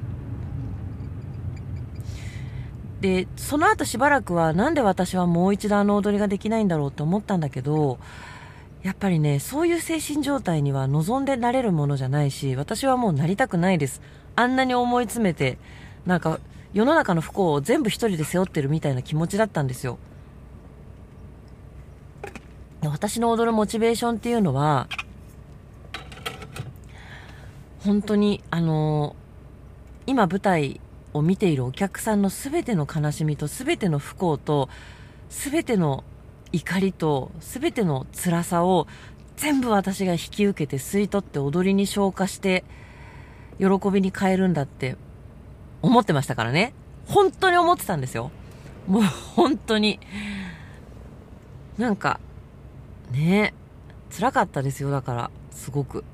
[3.00, 7.98] で、その後しばらくはなんで私はもう一度あの踊りができないんだろうって思ったんだけど、
[8.82, 14.00] やっぱりね、そういう精神状態には望んでなれるものじゃないし、私はもうなりたくないです。
[14.36, 15.58] あんなに思い詰めて、
[16.06, 16.40] なんか
[16.72, 19.98] 世の中の不幸を全部一人で背負ってるみたいな気持ちだったんですよ。
[22.88, 24.88] 私の踊るモチベーションっていうのは、
[27.84, 29.16] 本当に、あの
[30.06, 30.80] 今舞台
[31.12, 34.68] を見ているお客さんの全ての悲しみと全ての不幸と
[35.28, 36.04] 全ての
[36.52, 38.86] 怒りと全ての辛さを
[39.36, 42.64] 全部私が引き受けて吸い取って踊りに消化して
[43.58, 44.96] 喜びに変えるんだって
[45.82, 46.74] 思ってましたからね。
[47.06, 48.30] 本当に思ってたんですよ。
[48.86, 50.00] もう本当に。
[51.78, 52.20] なんか、
[53.12, 53.54] ね
[54.10, 56.04] 辛かったですよ、だから、すごく。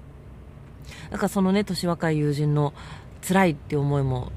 [1.10, 2.72] だかそのね、年若い友人の
[3.26, 4.30] 辛いって思いも、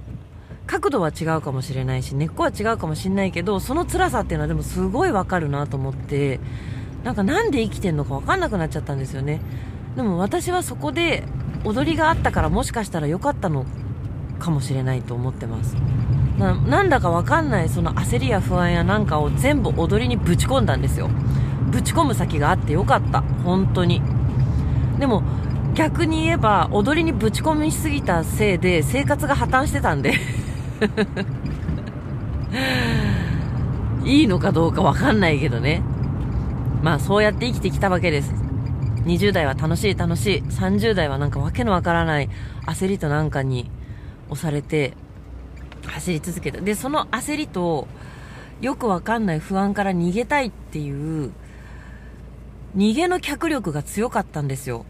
[0.65, 6.39] 角度は違うかもしれないし、根っこは違うかもしれないけど、その辛さっていうのはでもすごいわかるなと思って、
[7.03, 9.41] なんかなんで生きてんのかわかんなくなっちゃったんですよね。
[9.95, 11.23] でも私はそこで
[11.63, 13.65] 踊りがあったからもしかしたら良かったの
[14.39, 15.75] かもしれないと思ってます
[16.37, 21.09] ななんだかわかんないその焦りや不安やなんかを全部踊りにぶち込んだんですよ
[21.69, 24.01] ぶち込む先があってよかった本当に
[24.99, 25.23] でも
[25.73, 30.13] 逆に言えば踊りにぶち込みすぎたせいで生活が破綻してたんで
[34.03, 35.81] いいのかどうかわかんないけどね。
[36.81, 38.33] まあそうやって生きてきたわけです。
[39.05, 40.41] 20代は楽しい楽しい。
[40.41, 42.29] 30代はなんかわけのわからない
[42.65, 43.69] 焦りとなんかに
[44.29, 44.93] 押されて
[45.85, 46.59] 走り続けた。
[46.59, 47.87] で、その焦りと
[48.59, 51.31] よくわかんない不安から逃げたいっていう
[52.75, 54.85] 逃げの脚力が強かったんですよ。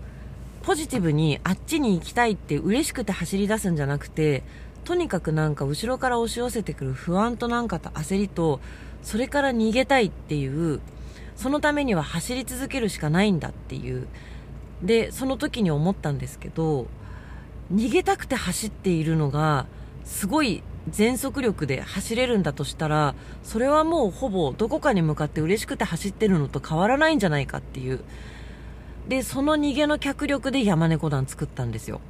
[0.62, 4.44] ポジティブにあっちに行きたいって嬉しくて走り出すんじゃなくて、
[4.84, 8.60] とにかくなんか後ろから押し寄せてくる不安となんかと焦りと、
[9.02, 10.80] それから逃げたいっていう、
[11.36, 14.08] そのためには走り続けるしかないんだっていう。
[14.84, 16.86] で、その時に思ったんですけど、
[17.74, 19.66] 逃げたくて走っているのが、
[20.06, 28.02] すごい全速力で走れるんだとしたら、それはもうほぼどこかに向かって嬉しくて走ってるのと変わらないんじゃないかっていう。
[29.08, 32.02] で、その逃げの脚力で山猫団作ったんですよ。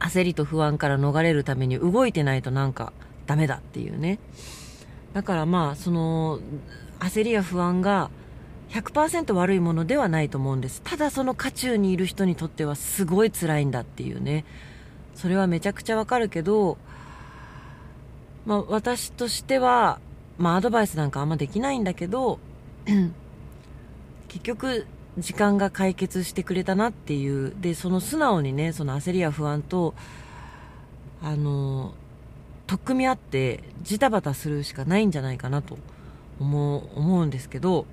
[0.00, 2.92] 焦りと不安から逃れるために動いてないとなんか
[3.26, 4.18] ダメだっていうね。
[5.12, 6.40] だからまあ、その、
[7.00, 8.10] 焦りや不安が
[8.70, 10.82] 100%悪いものではないと思うんです。
[10.82, 14.44] ただその渦中にいる人にとってはすごい辛いんだっていうね。
[15.18, 16.78] それはめちゃくちゃわかるけど、
[18.46, 19.98] まあ、私としては、
[20.38, 22.38] まあ、アドバイスなんかあんまできないんだけど、
[24.28, 24.86] 結局、
[25.18, 29.94] 時間が解決してくれたなっていう、で、その素直にね、その焦りや不安と、
[31.20, 31.94] あの、
[32.68, 35.78] 取っ組み合って、ジタバタするしかないんじゃないかなと
[36.38, 37.86] 思う、思うんですけど、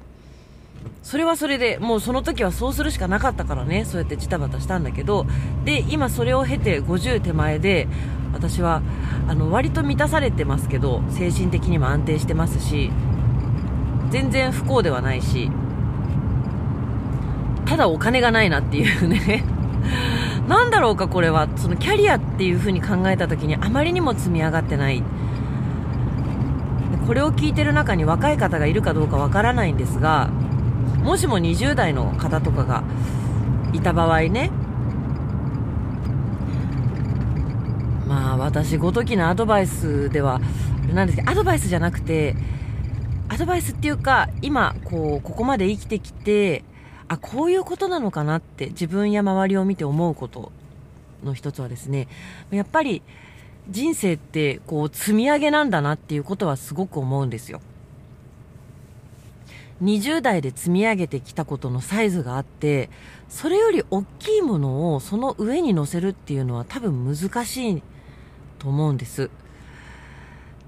[1.03, 5.25] それはそれで、もうその時はそうするしかなかったからね、そうやってジタバタしたんだけど、
[5.63, 7.87] で、今それを経て50手前で、
[8.33, 8.81] 私は、
[9.27, 12.91] あの、割と満たされてますけど、精神的にも安定してますし、
[14.09, 15.51] 全然不幸ではないし、
[17.65, 19.43] ただお金がないなっていうね。
[20.47, 25.03] なんだろうかこれは、そのキャリアっていう風に考えた時にあまりにも積み上がってない。
[27.07, 30.29] これを聞いてる中に若い方がいるかどうかわからないんですが、
[31.05, 32.83] もしも20代の方とかが
[33.73, 34.49] いた場合ね、
[38.07, 40.41] まあ私ごときのアドバイスでは、
[40.91, 42.35] なんですけど、アドバイスじゃなくて、
[43.29, 46.63] アドバイスっていうか、今、こう、ここまで生きてきて、
[47.07, 50.51] あ、こういうことなのかなって自分や周りを見て思うこと
[51.23, 52.07] の一つはですね、
[52.49, 53.03] やっぱり
[53.69, 57.61] 人生ってこう積み上げなんだなっていうことはすごく思うんですよ。
[59.81, 62.89] 20代で積み上げてきたことのサイズがあって、
[63.27, 67.83] それより大きいものをその上に乗せるっていうのは多分難しい
[68.57, 69.29] と思うんです。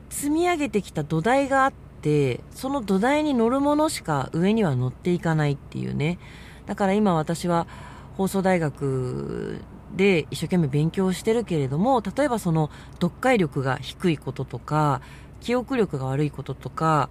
[0.10, 6.20] 積み上げてきた土台があって、その土台に乗るものしか上には乗っていかないっていうね。
[6.66, 7.66] だから今私は
[8.18, 9.62] 放送大学
[9.96, 15.02] で一生懸命勉強してるけれども、例えばその読解力が低いこととか、
[15.40, 17.10] 記憶力が悪いこととか、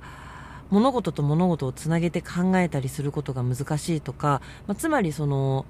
[0.70, 5.64] 物事と物事をつなげて考えたりすることが難しいとか、まあ、つまりその、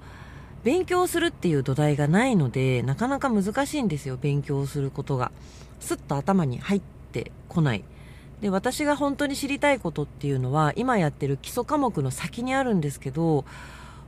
[0.63, 5.31] 勉強するっていう土台がないので、なかなか難しいんですよ、勉強することが。
[5.79, 6.81] すっと頭に入っ
[7.11, 7.83] てこない。
[8.41, 13.45] で、私が本当に知りたいことっていうのは、今やってる基礎科目の先にあるんですけど、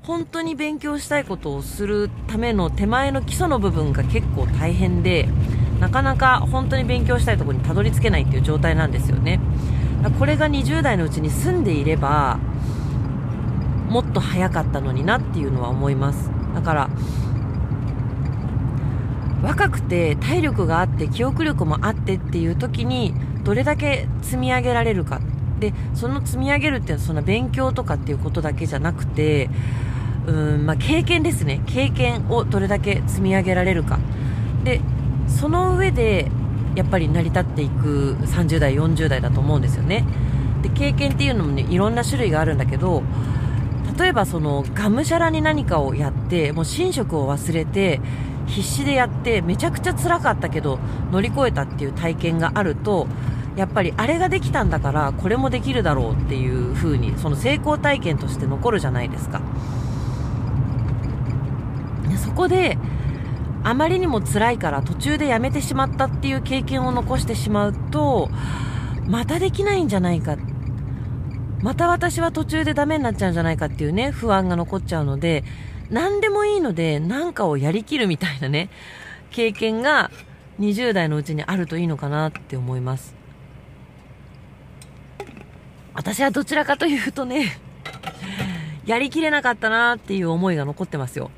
[0.04, 5.30] 本当に勉強したいことをするための手前の基礎の部分が結構大変で、
[5.80, 9.40] なかなか本当に勉強したいところにたどり着けないっていう状態なんですよね。
[10.18, 12.40] これが20代のうちに住んでいれば
[13.90, 16.30] もっと早かったのになっていうのは思います。
[16.54, 16.90] だから
[19.42, 25.22] 若くて体力があって記憶力もあってっていう時にどれだけ積み上げられるか。
[25.60, 29.50] でその積み上げるっていうのはそんな勉強とかっていうことだけじゃなくて
[30.30, 31.62] うんまあ、経験ですね。
[31.66, 34.00] 経験をどれだけ積み上げられるか。
[34.64, 34.82] で
[35.28, 36.30] その上で
[36.76, 40.06] やっぱり成り立っていく30代40代だと思うんですよね。
[40.62, 43.04] で経験っていうのもねいろんな種類があるんだけど
[43.98, 48.02] 例えばそのがむしゃらに何かをやってもう寝食を忘れて
[48.46, 50.80] 必死でやってめちゃくちゃ辛かったけど
[51.12, 53.08] 乗り越えたっていう体験があると
[53.56, 59.42] やっぱりあれができたんだからこれもできるだろうっていう風にその成功体験として残るじゃないですか。
[62.18, 62.78] そこで
[63.64, 68.30] あまりにも辛いから途中でやめてしまったっていう経験を残してしまうと、
[69.08, 70.38] またできないんじゃないか。
[71.62, 75.44] また私は途中でダメになっちゃうんじゃないかっていうね、不安が残っちゃうので、
[75.90, 78.70] 何でもいいので、何かをやりきるみたいなね、
[79.32, 80.10] 経験が
[80.60, 83.16] 20代のうちにあるといいのかなって思います。
[85.94, 87.60] 私はどちらかというとね、
[88.86, 91.30] やりきれなかったなっていう思いが残ってますよ。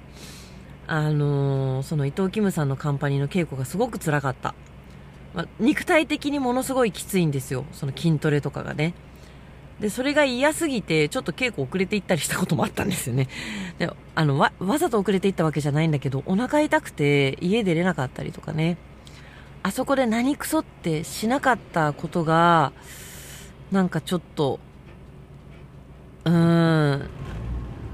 [0.93, 4.53] あのー、その伊藤キムさんのカンパニーの稽古がすごく辛かった。
[5.33, 7.63] ま、肉体的にものすごいきついんですよ。
[7.71, 8.93] その筋トレとかがね。
[9.79, 13.29] で、それが嫌すぎて、ちょっと稽古遅れていったりしたこともあったんですよね。
[13.79, 18.75] で、あの、わ、わざと遅れていったわけじゃないんだけど、お腹痛くて家出れなかったりとかね。
[19.63, 22.73] あそこで何クソってしなかったことが、
[23.71, 24.59] なんかちょっと、
[26.25, 27.09] うーん、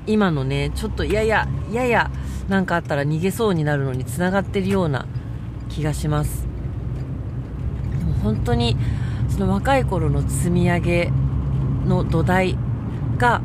[0.07, 2.09] 今のね、ちょっとやや、やや、
[2.47, 5.05] なんかあったら逃げそうになるのに繋がってるような
[5.69, 6.47] 気がします。
[7.99, 8.77] でも本当に、
[9.29, 11.11] その若い頃の積み上げ
[11.85, 12.57] の土台
[13.17, 13.41] が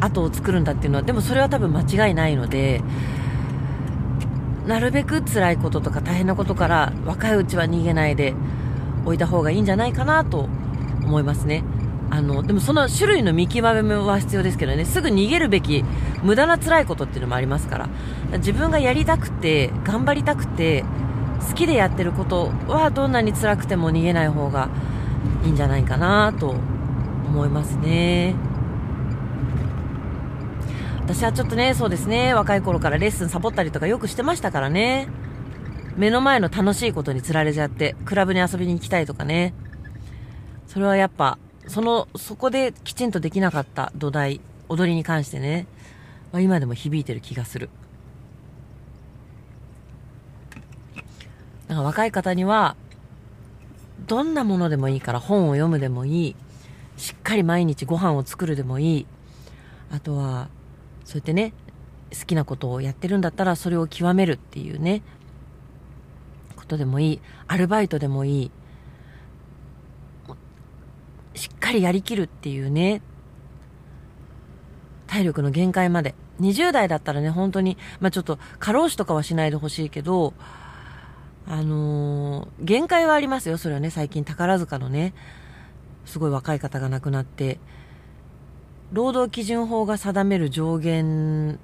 [0.00, 2.82] 後を作るんだっていうのは、でもそれは多分間違いないので、
[4.66, 8.32] なるべく辛いこととか大変なことから若いうちは逃げないで
[9.04, 10.48] おいた方がいいんじゃないかなと
[11.04, 11.64] 思いますね。
[12.12, 15.82] あの、でもその種類の見極めは必要ですけどね、すぐ逃げるべき
[16.22, 17.88] 無駄な辛いことっていうのもありますから、
[18.36, 20.84] 自分がやりたくて、頑張りたくて、
[21.48, 24.68] 好きでやってることはどんなに辛くても逃げない方が
[25.42, 26.54] いいんじゃないかなと
[27.26, 28.34] 思いますね。
[30.98, 35.08] 私はちょっとね、そうですね、若い頃からレッスンサボったりとかよくしてましたからね。
[35.96, 39.54] 目の前の楽しいことに釣られちゃって、クラブに遊びに行きたいとかね。
[40.66, 45.66] それはやっぱ、その、そこできちんとできなかった土台、踊りに関してね、
[46.32, 47.70] まあ、今でも響いてる気がする。
[51.68, 52.76] なんか若い方には、
[54.06, 56.36] どんなものでもいいから本を読むでもいい。
[56.96, 59.06] しっかり毎日ご飯を作るでもいい。
[59.90, 60.48] あとは、
[61.04, 61.52] そうやってね、
[62.12, 65.02] 好きなことをやってるんだったらそれを極めるっていうね、
[66.56, 67.20] ことでもいい。
[67.48, 68.50] アルバイトでもいい。
[71.34, 73.02] しっかりやりきるっていうね、
[75.06, 76.14] 体力の限界まで。
[76.40, 80.32] 20代だったらね、本当に、まあ、ちょっと過労死とかはしないでほしいけど、
[81.46, 83.58] あのー、限界はありますよ。
[83.58, 85.14] それはね、最近宝塚のね、
[86.04, 87.58] すごい若い方が亡くなって、
[88.92, 91.58] 労働基準法が定める上限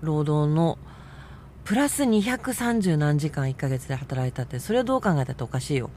[0.00, 0.78] 労働の
[1.64, 5.90] プラス230何時間1ヶ月で働いたって、それをどう考えたっておかしいよ。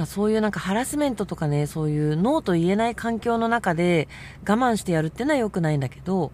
[0.00, 4.08] だそういうなんかハラスメントとかね、そういうノーと言えない環境の中で
[4.46, 6.32] 我慢してやるっていうのは良くないんだけど、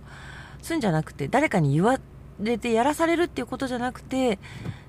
[0.62, 2.00] そういうんじゃなくて、誰かに言わ
[2.40, 4.38] れてやらされるっていうことじゃなくて、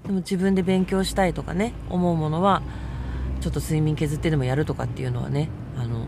[0.03, 2.61] でも自分で勉強したいとかね、思うものは、
[3.41, 6.05] ちょっと睡眠削ってでもやるとかっていうのはね、あの、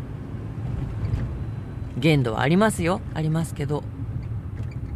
[1.97, 3.01] 限度はありますよ。
[3.13, 3.83] ありますけど、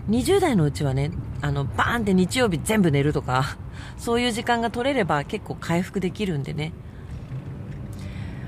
[0.09, 1.11] 20代のうちはね、
[1.41, 3.57] あの、バーンって日曜日全部寝るとか、
[3.97, 6.72] そういう時間が取れれば結構回復できるんでね。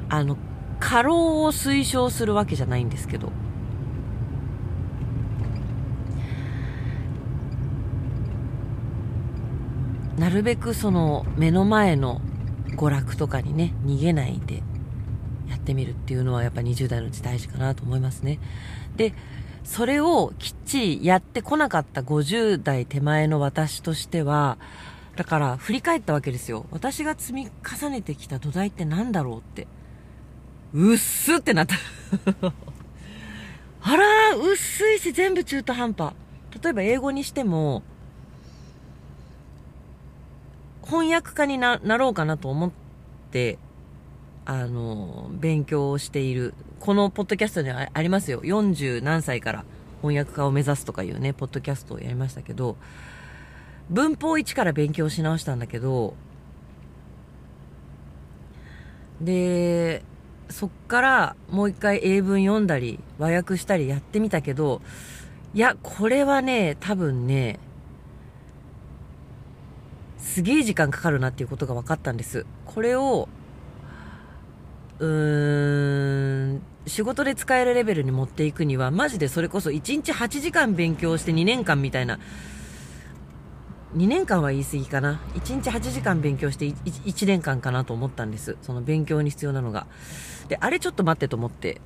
[0.09, 0.37] あの、
[0.79, 3.31] 過労を推奨するわけじゃないんですけど、
[10.17, 12.21] なるべくその目の前の
[12.75, 14.63] 娯楽とかにね、逃げないで
[15.47, 18.39] やってみるっていうのはやっぱ20代のうち大事かなと思いますね。
[18.97, 19.13] で、
[19.63, 24.57] それをきっちりやってこなかった50代手前の私としては、
[25.15, 26.65] だから振り返ったわけですよ。
[26.71, 29.67] 私が積み重ねてきた土台って何だろうって。
[30.73, 31.75] うっすってなった。
[33.81, 36.13] あらー、薄いし全部中途半端。
[36.61, 37.83] 例えば英語にしても、
[40.85, 42.71] 翻訳家になろうかなと思っ
[43.31, 43.57] て、
[44.45, 46.53] あの、勉強をしている。
[46.79, 48.41] このポッドキャストにはありますよ。
[48.41, 49.65] 40何歳から
[50.01, 52.77] 翻訳家を目指すとかいうね、ポッドキャストをやりましたけど、
[53.89, 56.15] 文法1から勉強し直したんだけど、
[59.21, 60.03] で、
[60.49, 64.81] そっからもう一回英文読んだり、和訳したりやってみたけど、
[65.53, 67.59] いや、これはね、多分ね、
[70.17, 72.45] すげえ時間かかるなっていうことが分かったんです。
[72.65, 73.29] これを
[74.99, 82.19] うーん、仕事で使えるレベルに持っていくには、マジでそれこそ1日8時間勉強して2年間みたいな、
[83.95, 85.19] 2年間は言い過ぎかな。
[85.33, 86.75] 1日8時間勉強して 1,
[87.05, 88.55] 1年間かなと思ったんです。
[88.61, 89.87] その勉強に必要なのが。
[90.47, 91.81] で、あれちょっと待ってと思って、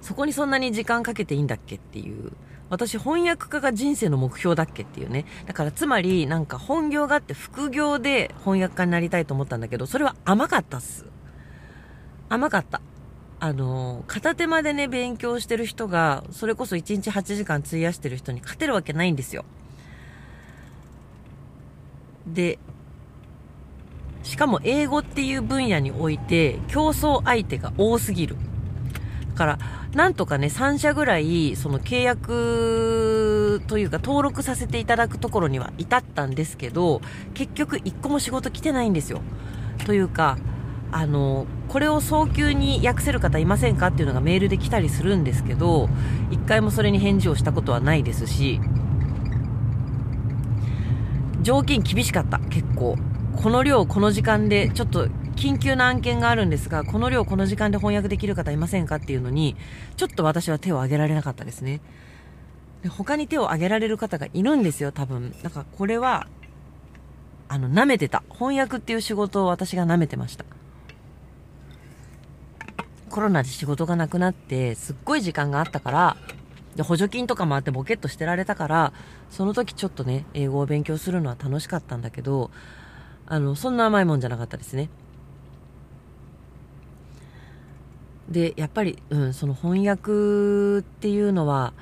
[0.00, 2.32] そこにそんなに時間かけていいんだっけっていう。
[2.68, 5.24] 私翻訳家が人生の目標だっけっていうね。
[5.46, 11.06] だからつまりなんか本業があって副業で翻訳家になりたいと思ったんだけど、それは甘かったっす。
[12.28, 12.80] 甘かった。
[13.38, 19.44] あの、片手間でね、勉強してる人が、それこそ1日8時間費やしてる人に勝てるわけないんですよ。
[22.26, 22.58] で、
[24.22, 28.36] しかも英語っていう分野において競争相手が多すぎる。
[29.30, 29.58] だから、
[29.94, 37.00] なんとかね、3社ぐらい、その契約というか登録させていただくところには至ったんですけど、
[37.34, 39.22] 結局1個も仕事来てないんですよ。
[39.84, 40.38] というか、
[40.92, 45.88] あの、これを早急に訳せる方いませんかっていうのがメールで来たりするんですけど、
[46.30, 48.60] 1回もそれに返事をしたことはないですし、
[51.42, 52.96] 条件厳しかった、結構。
[53.36, 59.56] この量、この時間で、ちょっと緊急な案件があるんですが、この量、この時間で翻訳できる方いませんかっていうのに、
[59.96, 61.80] ちょっと私は手を挙げられなかったですね。
[62.82, 65.34] で他に手を挙げられる方がいるんですよ、多分。
[65.42, 66.28] だからこれは、
[67.48, 68.22] あの、舐めてた。
[68.30, 70.44] 翻訳っていう仕事を私が舐めてました。
[73.10, 76.16] コロナで仕事がなくなって、すっごい時間があったから、
[76.76, 78.92] で、補助金とかもあってボケっとしてられたから、
[79.30, 82.50] その時ちょっとね、英語を勉強するのは楽しかったんだけど、
[83.26, 84.88] あの、そんな甘いもんじゃなかったですね。
[88.28, 91.74] で、やっぱり、うん、その翻訳っていうのは、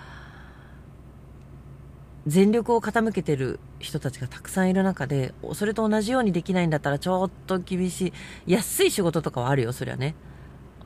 [2.27, 8.13] 全力を傾けてる人たちがたくさんいる中で、それと同じようにできないんだったらちょっと厳しい。
[8.53, 10.15] 安い仕事とかはあるよ、そりゃね。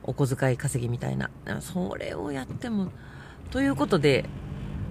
[0.03, 1.29] お小遣い稼ぎみたいな。
[1.61, 2.91] それをやっても、
[3.55, 4.25] ということで、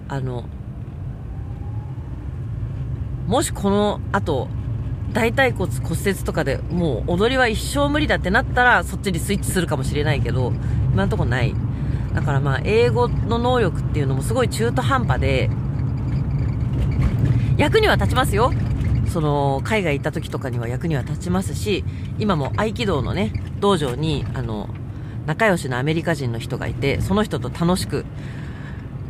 [0.07, 0.45] あの、
[3.27, 4.47] もしこの後、
[5.13, 10.51] 大腿骨骨折とかでもう踊りは一生無理だってなったらそっちにスイッチするかもしれないけど、
[10.91, 11.53] 今のとこない。
[12.15, 15.51] だからまあ英語の能力っていうのもすごい中途半端で、
[17.57, 18.51] 役には立ちますよ。
[19.09, 21.85] その海外行った時とかには役には立ちますし、
[22.17, 24.69] 今も合気道のね、道場にあの、
[25.27, 28.05] 仲良しのアメリカ人の人がいて、その人と楽しく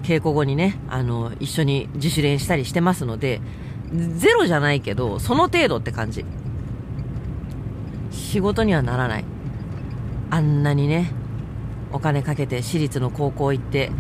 [0.06, 3.42] 稽古後にね、あの、一緒に自主練したりしてますので、
[3.92, 6.24] ゼロじゃないけど、その程度って感じ。
[8.12, 9.26] 仕事にはならない。
[10.30, 11.12] あんなにね、
[11.92, 13.92] お金かけて私立の高校行って、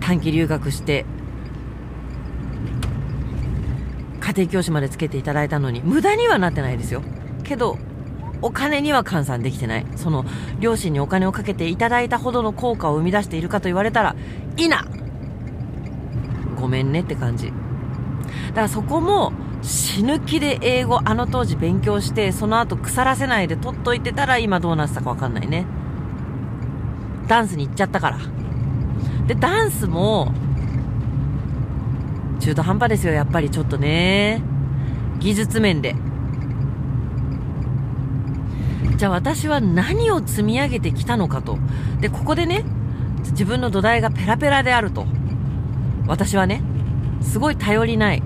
[0.00, 1.04] 短期留学して、
[4.20, 7.02] 家庭教師までつけていただいたのに、無駄にはなってないですよ。
[7.44, 7.78] けど、
[8.40, 9.86] お金には換算できてない。
[9.94, 10.24] その、
[10.58, 14.16] 両親にお金をかけていただいたほどの効果を生み出しているかと言われたら、
[14.56, 14.84] いな
[16.62, 17.48] ごめんねって感じ。
[17.48, 17.52] だ
[18.54, 19.32] からそこも
[19.62, 25.66] 死ぬ気で英語あの当時勉強してその後腐らせないで取っといてたら今どうなってたかわかんないね。
[27.26, 28.18] ダンスに行っちゃったから。
[29.26, 30.32] でダンスも
[32.40, 33.50] 中途半端ですよやっぱり。
[33.50, 34.40] ちょっとね。
[35.18, 35.96] 技術面で。
[38.96, 41.58] じゃあ私は何を積み上げてきたのかと。
[42.00, 42.64] でここでね
[43.30, 45.06] 自分の土台がペラペラであると。
[46.06, 46.62] 私はね
[47.20, 48.22] すごい頼りない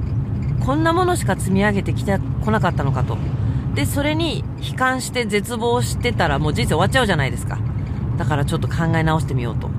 [0.66, 3.16] こんなものしか積み上げてきてこなかったのかと。
[3.76, 7.58] で、それに悲観して絶望してたらもう人生終わっちゃうじゃないですか。
[8.16, 9.70] だからちょっと考え直してみようと。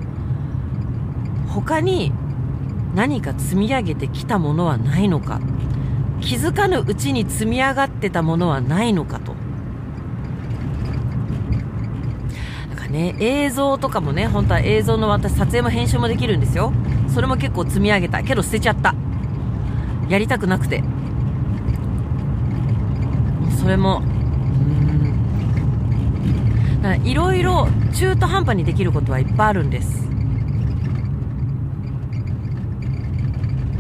[1.49, 2.13] 他に
[2.95, 5.41] 何か積み上げてきたものはないのか。
[6.21, 9.35] 気づかぬうちに積み上がってたものはないのかと。
[12.69, 16.71] なんかね、映像とかもね、本当は映像の私撮影も編集もできるんですよ。
[17.13, 18.23] それも結構積み上げた。
[18.23, 18.93] けど捨てちゃった。
[20.09, 20.83] やりたくなくて
[23.59, 24.01] それも
[27.03, 30.07] いろいろ中途半端にできることはいっぱいあるんです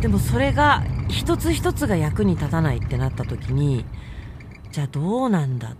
[0.01, 3.85] でもそれが一つ一つが役に立たないってなった時に
[4.71, 5.77] じゃあどうなんだ？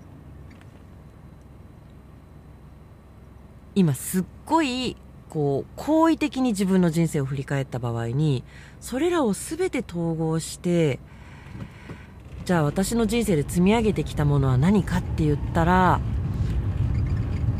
[3.75, 4.95] 今すっごい
[5.29, 8.43] こう好意的に自分の人生を振り返った場合に
[8.79, 10.99] それらを全て統合して
[12.45, 15.99] じゃあ私の人生で積み上げてきたものは何かって言ったら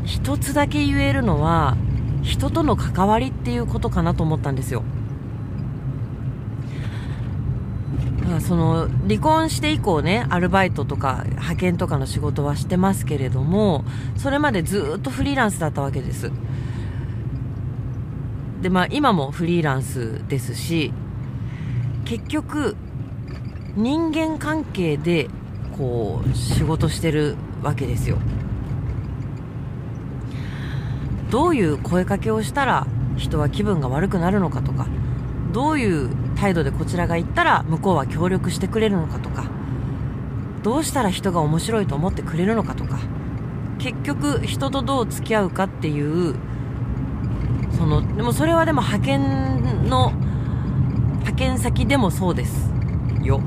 [0.06, 1.76] 一つだけ言えるのは
[2.24, 4.84] 人との関わりっていうことかなと思ったんですよ。
[8.42, 13.86] その離婚して以降ねアルバイトとか派遣とかの仕事はしてますけれども
[14.18, 16.32] それまでずっとフリーランスだったわけです。
[18.62, 20.92] でまあ今もフリーランスですし
[22.06, 22.76] 結局
[23.76, 25.30] 人間関係で
[25.78, 28.18] こう仕事してるわけですよ。
[31.30, 32.88] どういう声かけをしたら
[33.18, 34.88] 人は気分が悪くなるのかとか
[35.52, 39.50] どういう態度でこちらが言ったら向こうは協力してくれるのかとか
[40.64, 43.00] どうしたら人が面白いと思ってくれるのかとか
[43.78, 46.36] 結局人とどう付き合うかっていう
[47.78, 52.72] そのでもそれはでも派遣の派遣先でもそうです
[53.24, 53.42] よ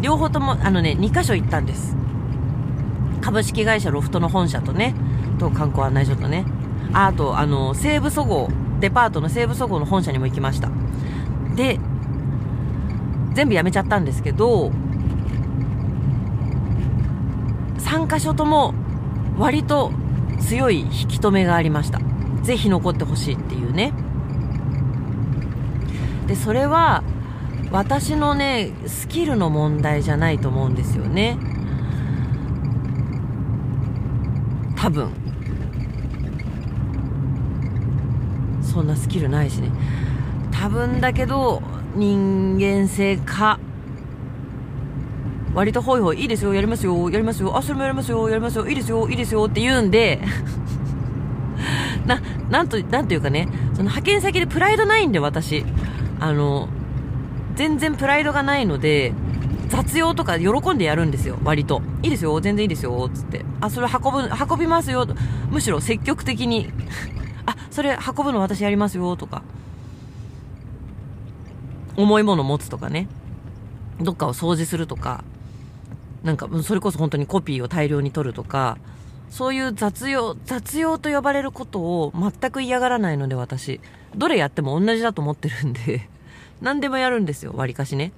[0.00, 1.96] 両方ともあのね2箇所行ったんです
[3.22, 4.94] 株式会社ロフトの本社とね
[5.38, 6.44] と観光案内所とね
[6.92, 8.48] ああと、あの、西武そごう、
[8.80, 10.70] デパートの西武そごうの本社にも行きました。
[11.54, 11.78] で、
[13.34, 14.70] 全部やめちゃったんですけど、
[17.78, 18.74] 3箇所とも
[19.38, 19.92] 割と
[20.40, 22.00] 強い引き止めがありました。
[22.46, 23.92] ぜひ残ってほしいっていうね。
[26.28, 27.02] で、それは、
[27.72, 31.36] 私のね、スキルの問題じゃないと思うんですよね。
[34.76, 35.10] 多分。
[38.62, 39.72] そんなスキルないしね。
[40.52, 41.62] 多分だけど、
[41.96, 43.58] 人間性か。
[45.52, 50.20] 割とホイホイ、いいですよ、やりますよ、やりますよ、あ、それもやりますよ、やりますよ、いいですよ、いいですよって言うんで、
[52.50, 55.64] な、んと、なんというかね、その派遣先でプライドないんで、私。
[56.20, 56.68] あの、
[57.56, 59.12] 全然プライドがないので、
[59.68, 61.82] 雑用とか喜んでやるんですよ、割と。
[62.02, 63.44] いいですよ、全然いいですよ、つって。
[63.60, 65.06] あ、それ運ぶ、運びますよ、
[65.50, 66.70] むしろ積極的に。
[67.46, 69.42] あ、それ運ぶの私やりますよ、とか。
[71.96, 73.08] 重いもの持つとかね。
[74.00, 75.24] どっかを掃除するとか。
[76.22, 78.78] なんか、それこそ本当にコピーを大量に取るとか、
[79.30, 83.80] そういう雑用、雑用と呼ばれることを全く嫌がらないので私、
[84.16, 86.08] どれやっても同じだと思ってるんで
[86.62, 88.12] 何でもやるんですよ、わりかしね。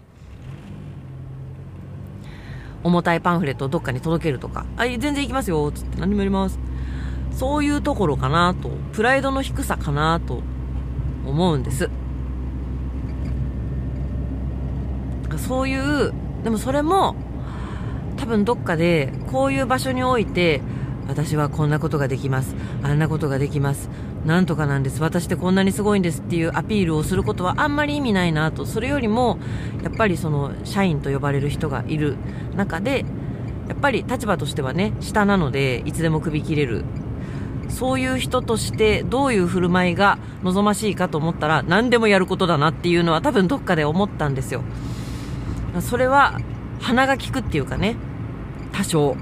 [2.85, 6.59] 重たいパンフレットをどっかに届けるとか、あ、全然行きますよ、つって何でもやります。
[7.33, 10.43] そういうところかなと、プライドの低さかなと
[11.27, 11.91] 思うんです。
[15.37, 16.13] そういう、
[16.45, 17.17] でもそれも、
[18.17, 20.61] 多分どっかで、こういう場所において、
[21.09, 22.55] 私はこんなことができます。
[22.83, 23.89] あんなことができます。
[24.27, 25.03] なんとかなんです。
[25.03, 28.67] 私ってこんなにすごいんですっていうアピールをすることはあんまり意味ないなと。
[28.67, 29.39] それよりも、
[29.83, 32.17] やっぱりその、社員と呼ばれる人がいる
[32.55, 33.07] 中で、
[33.69, 36.85] やっぱり立場としてはね、下なので、いつでも首切れる。
[37.71, 44.63] そういう人としてどういう振る舞いが望ましいかと思ったら何でもやることだなっていうのは多分どっかで思ったんですよ。
[45.81, 46.39] それは
[46.81, 47.97] 鼻が利くっていうかね、
[48.73, 49.17] 多少。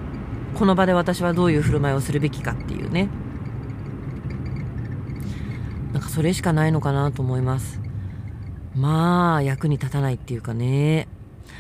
[0.56, 3.10] この場で私はどういう振る舞いをするべきかっていうね。
[5.92, 7.78] なんかそれしかないのかなと思います。
[8.74, 11.08] まあ役に立たないっていうかね。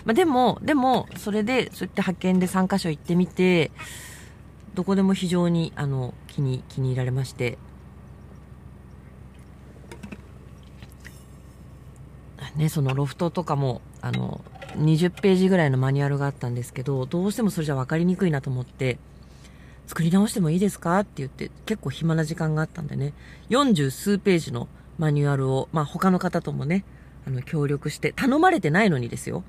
[0.06, 3.70] まあ、でもでもそれでそうやって派遣で3カ所行ってみて
[4.74, 7.58] どこでも非常にあの気に気に入られまして。
[12.56, 14.40] ねそのロフトとかもあの
[14.74, 18.98] 20ページぐらいのマニュアルがあったんですけど、どうしてもそれじゃ分かりにくいなと思って、
[19.86, 20.98] 作り直してもいいですか？
[21.00, 23.14] って言って、結構暇な時間があったんでね、
[23.50, 26.84] 40数ページのマニュアルを、まあ他の方ともね、
[27.26, 29.44] あの、協力して、頼まれてないのにですよ。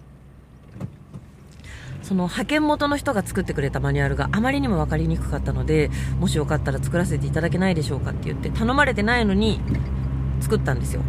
[2.04, 5.90] その派遣元の人が作ってくれたマニュアルがあまりにも分かりにくかったので、
[6.20, 9.60] もしよかったら作らせていただけないでしょうかって言って、頼まれてないのに
[10.40, 11.02] 作ったんですよ。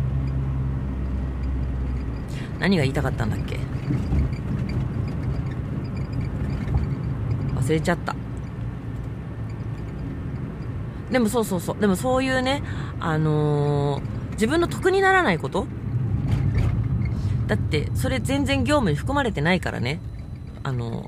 [2.59, 3.61] 何が言いたかったんだっけ？
[7.55, 8.14] 忘れちゃった。
[11.11, 11.78] でもそうそうそう。
[11.78, 12.62] でもそういうね
[13.01, 15.66] あのー、自分の得にならないこと。
[17.47, 20.01] だってそれ全然業務に含まれてないからね。
[20.62, 21.05] あの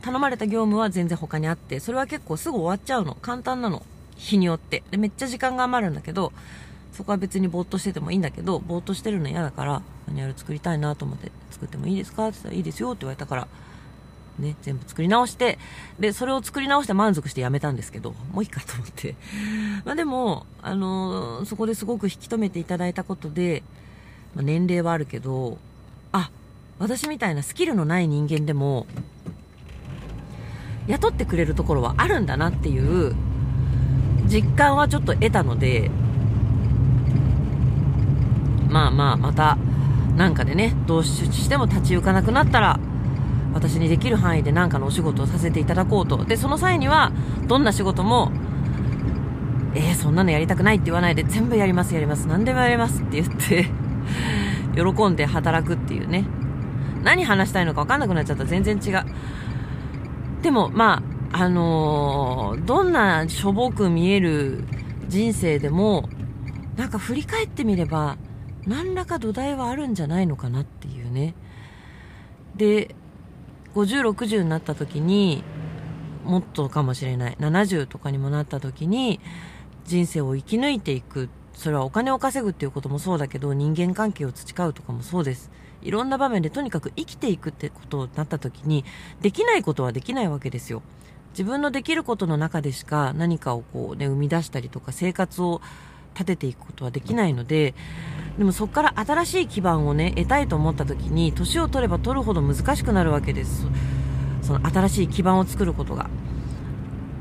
[0.00, 3.16] ー、頼まれた業務は全然他にあってそれは結構すぐ終わっちゃうの。
[3.20, 3.82] 簡単なの。
[4.16, 4.82] 日によって。
[4.90, 6.32] でめっちゃ時間が余るんだけど
[6.96, 13.48] そこは別にぼーっとしててもいいんだけどぼーっとしてるの嫌だからマニュアル作りたいなと思って作ってもいいですかって言ったらいいですよって言われたから
[14.38, 15.58] ね、全部作り直して、
[15.98, 19.14] で、それを作り直して満足してやめたんですけど、もういいかと思って。
[19.84, 23.62] まあでも、あのー、そこですごく引き止めていただいたことで、
[24.34, 25.56] まあ、年齢はあるけど、
[26.12, 26.30] あ、
[26.78, 28.86] 私みたいなスキルのない人間でも、
[30.86, 33.16] 雇ってくれるところはあるんだなっていう
[34.26, 35.90] 実感はちょっと得たので、
[38.68, 39.58] まあまあ、また、
[40.16, 42.78] なんかでね、どうしても立ち行かなくなったら、
[43.52, 46.24] 私にできる範囲で何かのお仕事をさせていただこうと。
[46.24, 47.12] で、その際には、
[47.46, 48.30] どんな仕事も、
[49.74, 53.70] えー、そんなのやりたくないって言わないで、全部やります、やります、何でもやりますって言って
[54.76, 56.24] 喜んで働くっていうね。
[57.02, 59.04] 何話したいのか分かんなくなっちゃった全然違う。
[60.42, 61.02] でも、ま
[61.32, 64.64] あ、あのー、どんなしょぼく見える
[65.08, 66.08] 人生でも、
[66.76, 68.16] なんか振り返ってみれば、
[68.66, 71.34] 何らか土台はあるんじゃないのかなっていうね。
[72.56, 72.94] で、
[73.74, 75.44] 50、60になった時に、
[76.24, 77.36] もっとかもしれない。
[77.38, 79.20] 70とかにもなった時に、
[79.84, 81.28] 人生を生き抜いていく。
[81.52, 85.50] それはお金を稼ぐっていうこともそうだけど、人間関係を培うとかもそうです。
[85.82, 88.84] いろんな場面でとにかく生きていくってことになった時に、
[89.20, 90.82] できないことはできないわけですよ。
[91.30, 95.60] 自分のできることの中でしか何かをこうね、生み出したりとか生活を
[96.16, 97.74] 立てていくことはできないので、
[98.38, 103.66] でもそこから新しい基盤をね、得たいと思った時に、年を取れば取るほど難しくなるわけです。
[104.42, 106.08] その新しい基盤を作ることが。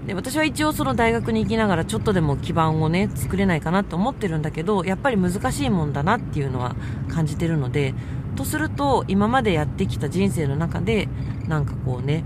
[0.06, 6.76] で私は一応その大学に行きながらちょっとでも基盤をね作れないかなと思ってるんだけどやっぱり難しいもんだなっていうのは
[7.10, 7.96] 感じてるので
[8.36, 11.08] とすると今までやってきた人生の中で
[11.48, 12.24] なんかこうね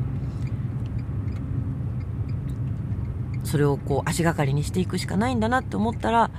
[3.45, 6.29] それをこう足がかりにしていくしかないんだなって思ったら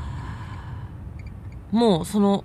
[1.70, 2.44] もうその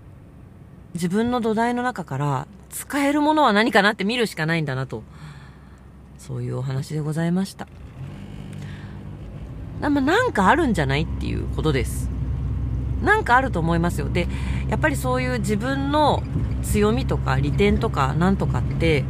[0.94, 5.04] 自分の土台の中から使えるものは何かなって見るしかないんだなと
[6.18, 7.68] そういうお話でございました。
[9.82, 12.10] まなんかあるんじゃないっていうことです。
[13.04, 14.10] なんかあると思いますよ。
[14.10, 14.28] で、
[14.70, 16.24] やっぱりそういう自分の
[16.64, 19.04] 強みとか利点とかなんとかって、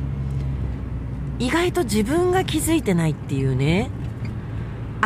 [1.39, 3.89] 意外と自分が気づいてないっていうね、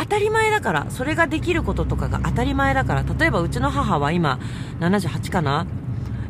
[0.01, 4.39] 当たり前だから、それができることとかが当たり前だから、例えばうちの母は今
[4.79, 5.67] 78かな？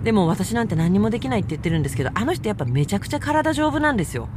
[0.04, 4.28] でも私なんて何もできないって言ってるんですけど、あの人やっぱめちゃくちゃ体丈夫なんですよ。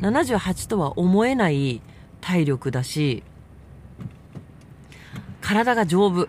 [0.00, 1.80] 78とは思えない
[2.20, 3.22] 体力だし、
[5.40, 6.28] 体が丈夫。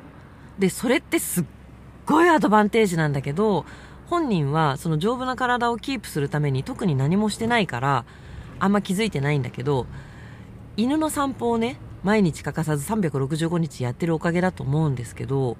[0.59, 1.45] で、それってすっ
[2.05, 3.65] ごいアドバンテージなんだけど、
[4.07, 8.05] 本人はその丈夫な体をキープするために特に何もしてないから、
[8.59, 9.87] あんま気づいてないんだけど、
[10.77, 15.57] 犬の散歩をね、毎日欠かさず365日やってるおかげだと思うんですけど、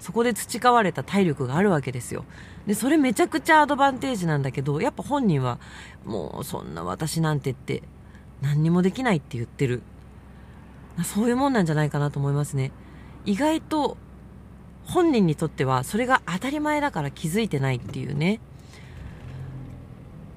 [0.00, 2.24] そこで培われた体力があるわけですよ。
[2.66, 5.58] で、それめちゃくちゃアドバンテージなんだけど、やっぱ本人は、
[6.04, 7.82] もうそんな私なんてって
[8.40, 9.82] 何にもできないって言ってる。
[11.04, 12.72] そういうもんなんじゃないかなと思いますね。
[13.24, 13.96] 意外と
[14.84, 18.40] 本人にとってはそれが当たり前だから気づいてないっていうね。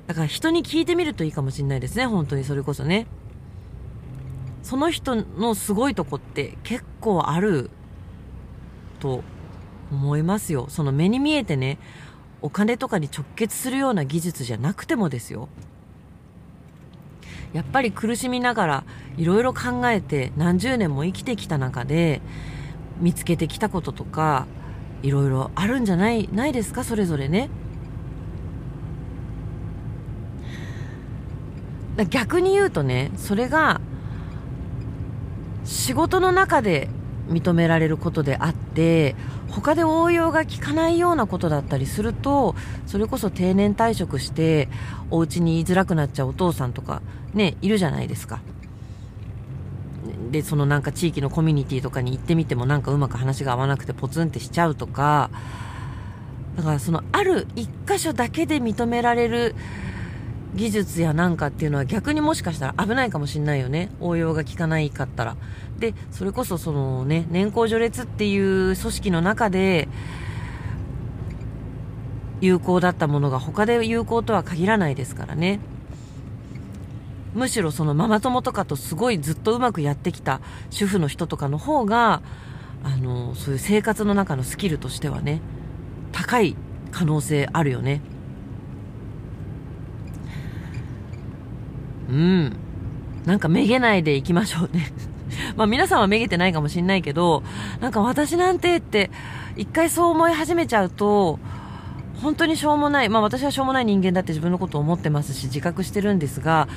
[0.08, 3.08] だから人に聞いてみるといいかもしれないですね、本当にそれこそね。
[4.66, 7.70] その人のすごいとこって結構ある
[9.00, 9.24] と
[9.92, 10.66] 思いますよ。
[10.70, 11.78] その目に見えてね、
[12.42, 15.50] お金とかに直結するような技術じゃなくてもですよ。
[17.54, 18.84] やっぱり苦しみながら
[19.18, 22.22] いろいろ考えて何十年も生きてきた中で
[23.00, 24.48] 見つけてきたこととか
[25.04, 26.84] いろいろあるんじゃないないですか？
[26.84, 27.52] それぞれね
[32.10, 33.80] 逆に言うとねそれが
[35.66, 36.88] 仕事の中で
[37.28, 39.16] 認められることであって
[39.50, 42.56] 他で応用が効かないようなことだったりすると
[42.86, 44.70] それこそ定年退職して
[45.10, 47.02] お家に言いづらくなっちゃうお父さんとか
[47.34, 48.42] ねいるじゃないですか。
[50.32, 55.30] でそのなんか地域のコミュニティとかに行ってみてもなんかうまく話が合わなくてポツンってしちゃうとか
[56.58, 59.56] だからそのある一箇所だけで認められる
[60.56, 63.90] 技術やなんかっていうのは逆にもしかしたら危ないかもしんないよね。
[64.00, 65.36] 応用が効かないかったら。
[65.80, 69.90] でそれこそそのね年功序列っていう組織の中で
[72.40, 75.60] 有効だったものが他で有効とは限らないですからね。
[77.34, 80.40] むしろそのママ友とかとすごいずっとうまくやってきた
[80.70, 82.22] 主婦の人とかの方が
[82.82, 85.42] あのそういう生活の中のスキルとしてはね
[86.14, 86.56] 高い
[86.92, 88.00] 可能性あるよね。
[92.10, 92.56] うん。
[93.26, 94.92] なんかめげないでいきましょうね。
[95.56, 97.44] まあ皆さんはめげてないかもしんないけど
[97.82, 99.10] なんか私なんてって
[99.56, 101.40] 一回そう思い始めちゃうと
[102.22, 106.68] 本当にしょうもない、まあ私はしょうもない人間だって自分のことを思ってますし自覚してるんですが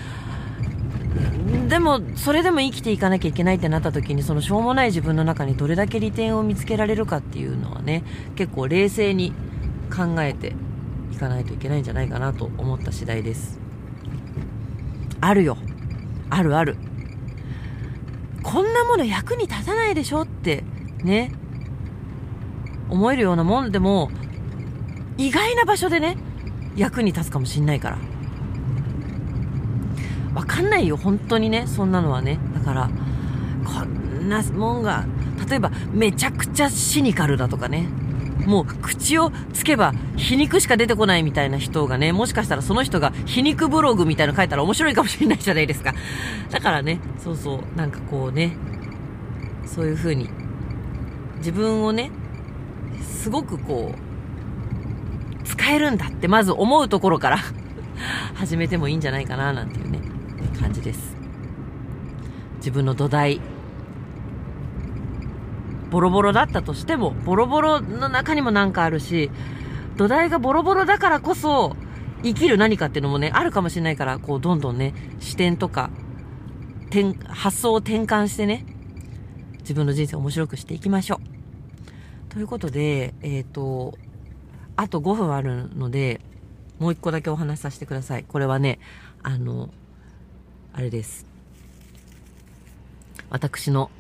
[1.69, 8.05] でもそれでも生きていかなきゃいけないってなった時にそのしょうもない自分の中にどれだけ利点を見つけられるかっていうのはね
[8.37, 9.33] 結構冷静に
[9.95, 10.55] 考えて
[11.13, 13.68] いかないといけないんじゃないかなと思った次第です。
[15.21, 15.57] あるよ
[16.31, 16.77] あるある
[18.43, 20.65] こんなもの役に立たないでしょって
[21.03, 21.33] ね
[22.89, 24.11] 思えるようなもんでも
[25.17, 26.17] 意外な場所でね
[26.77, 27.99] 役に立つかもしんないから
[30.39, 32.39] わかんないよ、本当にね、そんなのはね。
[32.55, 32.91] だから、
[33.65, 35.05] こんなもんが、
[35.49, 37.89] 例えば、めちゃくちゃシニカルだとかね。
[38.47, 45.95] もう、口をつけば、皮肉しか出てこないみたいな人がね、もしかしたらその人が皮肉ブログみたいなの書いたら面白いかもしれないじゃないですか。
[46.51, 48.57] だからね、そうそう、なんかこうね、
[49.65, 50.29] そういう風に、
[51.39, 52.11] 自分をね、
[53.03, 57.39] すごくこう、使えるんだってまず思うところから
[58.35, 59.99] 始めてもいいんじゃないかななんていうね。
[60.59, 61.17] 感じです
[62.57, 63.41] 自分の土台
[65.91, 69.31] ボロボロだったとしてもボロボロの中にも何かあるし
[69.97, 71.77] 土台がボロボロだからこそ
[72.23, 75.91] 生きる何かっていうのもねあるかもしれないからこうどんどんね視点とか
[76.87, 78.65] 転発想を転換してね
[79.61, 82.33] 自分の人生を面白くしていきましょう。
[82.33, 83.99] ということでえっ、ー、と
[84.77, 86.21] あと5分あるので
[86.79, 88.25] もう1個だけお話しさせてください。
[88.25, 88.79] これはね
[89.23, 89.71] あの
[90.73, 91.27] あれです。
[93.31, 93.91] 私の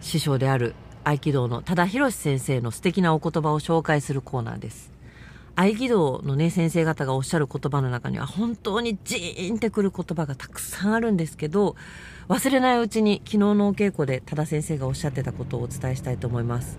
[0.00, 4.92] 師匠である合気道の多田博先生の素敵なお言葉を紹介するコーナーです。
[5.54, 11.76] 合気道のね、先生方がおっしゃる言葉の中には本当にジーンってくる言葉がたくさんあるんですけど、
[12.28, 16.78] 忘れないうちに昨日のお稽古で多田先生がおっしゃってたことをお伝えしたいと思います。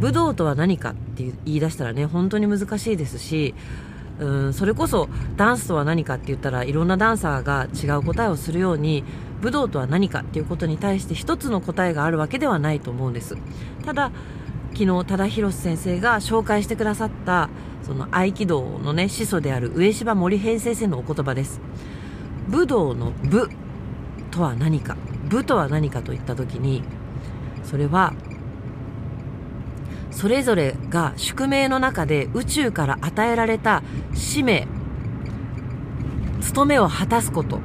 [0.00, 3.54] 武道とは何かって言い出したらね、本当に難しいですし、
[4.18, 9.04] うんそれこそダンスとは何かって言ったらいろんなダンサーが違う答えをするように
[9.42, 13.36] 武道とは何かっていうことに対して一つの答えがあるわけではないと思うんです。
[13.84, 14.12] ただ
[14.72, 17.50] 昨日多田博先生が紹介してくださった
[17.82, 21.60] その合気道のね始祖である上柴森平先生のお言葉です。
[22.48, 23.50] 武道の武
[24.30, 24.96] とは何か
[25.28, 26.82] 武とは何かといった時に
[27.64, 28.14] それは
[30.10, 33.82] それぞれが宿命の中で宇宙から与えられた
[34.14, 34.68] 使命
[36.40, 37.60] 務めを果たすこと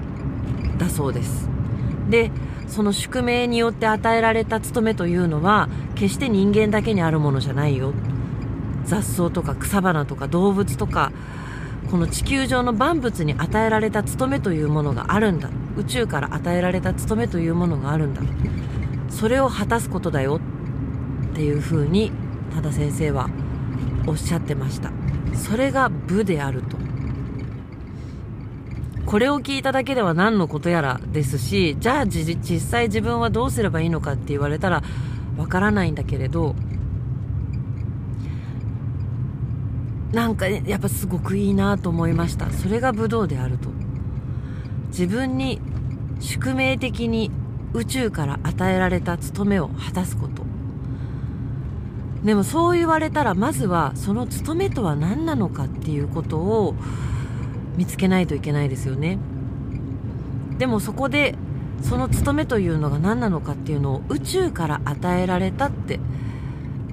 [0.78, 1.57] だそうです。
[2.10, 2.32] で
[2.68, 7.94] その宿命によって与えられた務めというのは決して人間だけにあるものじゃないよ。
[8.86, 11.12] 雑草とか草花とか動物とか
[11.92, 15.50] この地球上の万物に与えられた務めというものがあるんだ。
[15.78, 18.22] 宇宙から与えられた務めというものがあるんだ。
[19.10, 20.40] それを果たすことだよ。
[21.32, 22.12] っていうふうに
[22.56, 23.30] 多田先生は
[24.08, 24.92] おっしゃってました。
[25.34, 26.87] それが部であると。
[29.08, 34.84] これを聞いただけでは何のことやらですしじゃあ実際自分はどうすればいいのかって言われたら
[35.38, 36.56] わからないんだけれど
[40.12, 42.50] なんかやっぱすごくいいなと思いました。
[42.50, 43.70] それが武道であると。
[44.88, 45.60] 自分に
[46.22, 47.30] 宿命的に
[47.74, 50.44] 宇宙から与えられた務めを果たすこと。
[52.24, 56.76] でもそう言われたらまずはその務めとは何なのかっていうことを
[57.78, 59.18] 見つけないといけないですよね。
[60.58, 61.36] でもそこで
[61.82, 66.00] その務めというのが何なのかっていうのを宇宙から与えられたって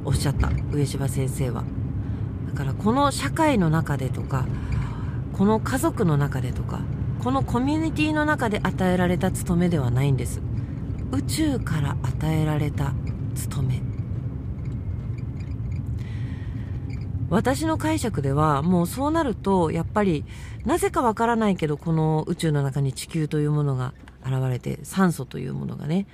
[0.04, 1.64] おっしゃった上柴先生は。
[2.52, 4.46] だからこの社会の中でとか
[5.32, 6.80] この家族の中でとか
[7.24, 10.40] このコミュニティの中で与えられた務めではないんです。
[11.10, 12.92] 宇宙から与えられた
[13.34, 13.82] 務め。
[17.30, 20.24] 私の解釈ではもうそうなるとやっぱり
[20.64, 23.92] なぜかわからないけどこの宇宙の中に地球というものが
[24.24, 26.06] 現れて酸素というものがね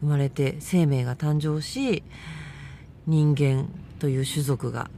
[0.00, 2.02] 生まれて生命が誕生し
[3.06, 4.90] 人間という種族が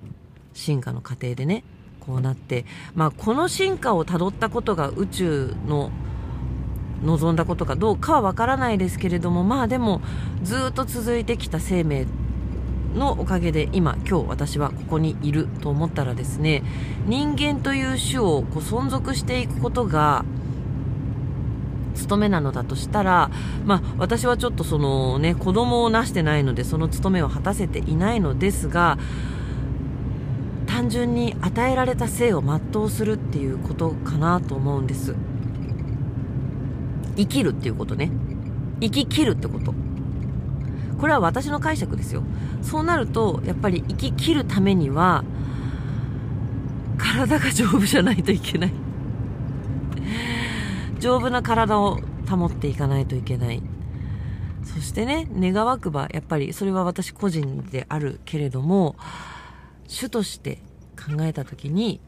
[0.52, 1.64] 進化の過程でね
[2.00, 5.90] こうなってまあこの進化をたどったことが宇宙の
[7.02, 10.00] 望んだことかどうかはわからないですけれどもまあでも
[10.42, 12.06] ずっと続いてきた生命
[12.94, 16.62] のおかげで今今日私はここにいると思ったらですね
[17.06, 20.24] 人間という種をこう存続していくことが
[21.94, 23.30] 務めなのだとしたら、
[23.64, 28.98] まあ、私はちょっとそのね子供をなしてないのでその務めを果たせていないのですが
[30.66, 35.16] 単純に与えられた生を全うするっていうことかなと思うんです。
[37.16, 38.12] 生きるっていうことね。
[38.80, 39.74] 生き切るってこと。
[40.98, 42.22] これは私の解釈ですよ。
[42.62, 45.24] そうなるとやっぱり生き切るためには
[46.96, 48.72] 体が丈夫じゃないといけない。
[50.98, 53.62] 丈夫な体を保っていかないといけない。
[54.64, 58.96] そしてね願わくばやっぱりそれは私個人であるけれども
[59.86, 60.58] 主として
[60.96, 62.00] 考えた時に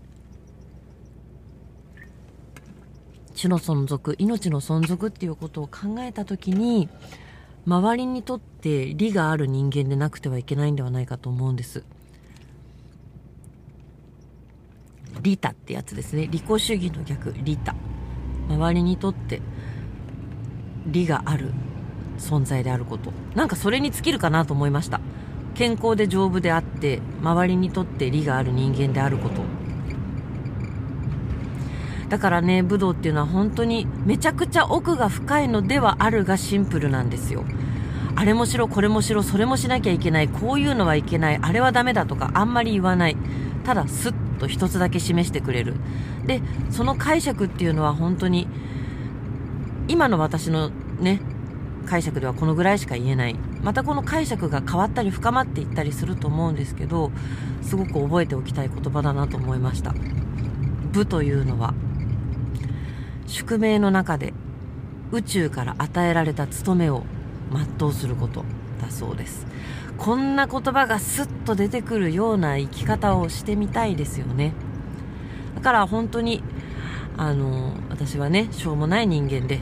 [3.34, 6.90] 主の存続命の存続っていうことを考えた時に
[7.66, 11.84] 周りにとって利がある人間でなくてはいけないんではないかと思うんです。
[15.22, 16.26] 利他ってやつですね。
[16.30, 17.74] 利己主義の逆利他。
[18.48, 19.42] 周りにとって
[20.86, 21.52] 利がある
[22.18, 23.12] 存在であること。
[23.34, 25.00] なんかそれに尽きるかなと思いました。
[25.54, 29.42] 健康で丈夫であって周りにとって利がある人間であること。
[32.10, 37.44] だからね武道っていうのは本当にめちゃくちゃ奥が深いのではあるがシンプルなんですよ。
[38.16, 43.16] あれもしろこれもしろそれもしなきゃいけないこういうのはいけないあれはダメだとかあんまり言わない。
[43.64, 45.76] ただスッと一つだけ示してくれる。
[46.26, 48.48] でその解釈っていうのは本当に
[49.88, 51.20] 今の私のね
[51.86, 53.36] 解釈ではこのぐらいしか言えない。
[53.62, 57.12] またこの解釈が変わったり深まっていったりすると思うんですけど
[57.62, 59.94] すごく覚えておきたい言葉だなと思いました。
[60.92, 61.72] 部というのは
[63.30, 64.34] 宿命の中で
[65.12, 67.04] 宇宙から与えられた務めを
[67.78, 68.44] 全うすること
[68.80, 69.46] だそうです。
[69.96, 74.52] こんな言葉がスッと出てくるような生き方をしてみたいですよね。
[75.54, 76.42] だから本当に
[77.16, 79.60] あの私はねしょうもない人間で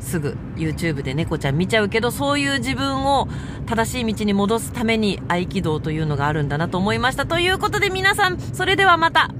[0.00, 3.28] すぐ YouTube で猫ちゃん見ちゃうけどそういう自分を
[3.66, 7.26] 正しい道に戻すために合気道というのがあるんだなと思いました。
[7.26, 9.30] ということで皆さんそれではまた。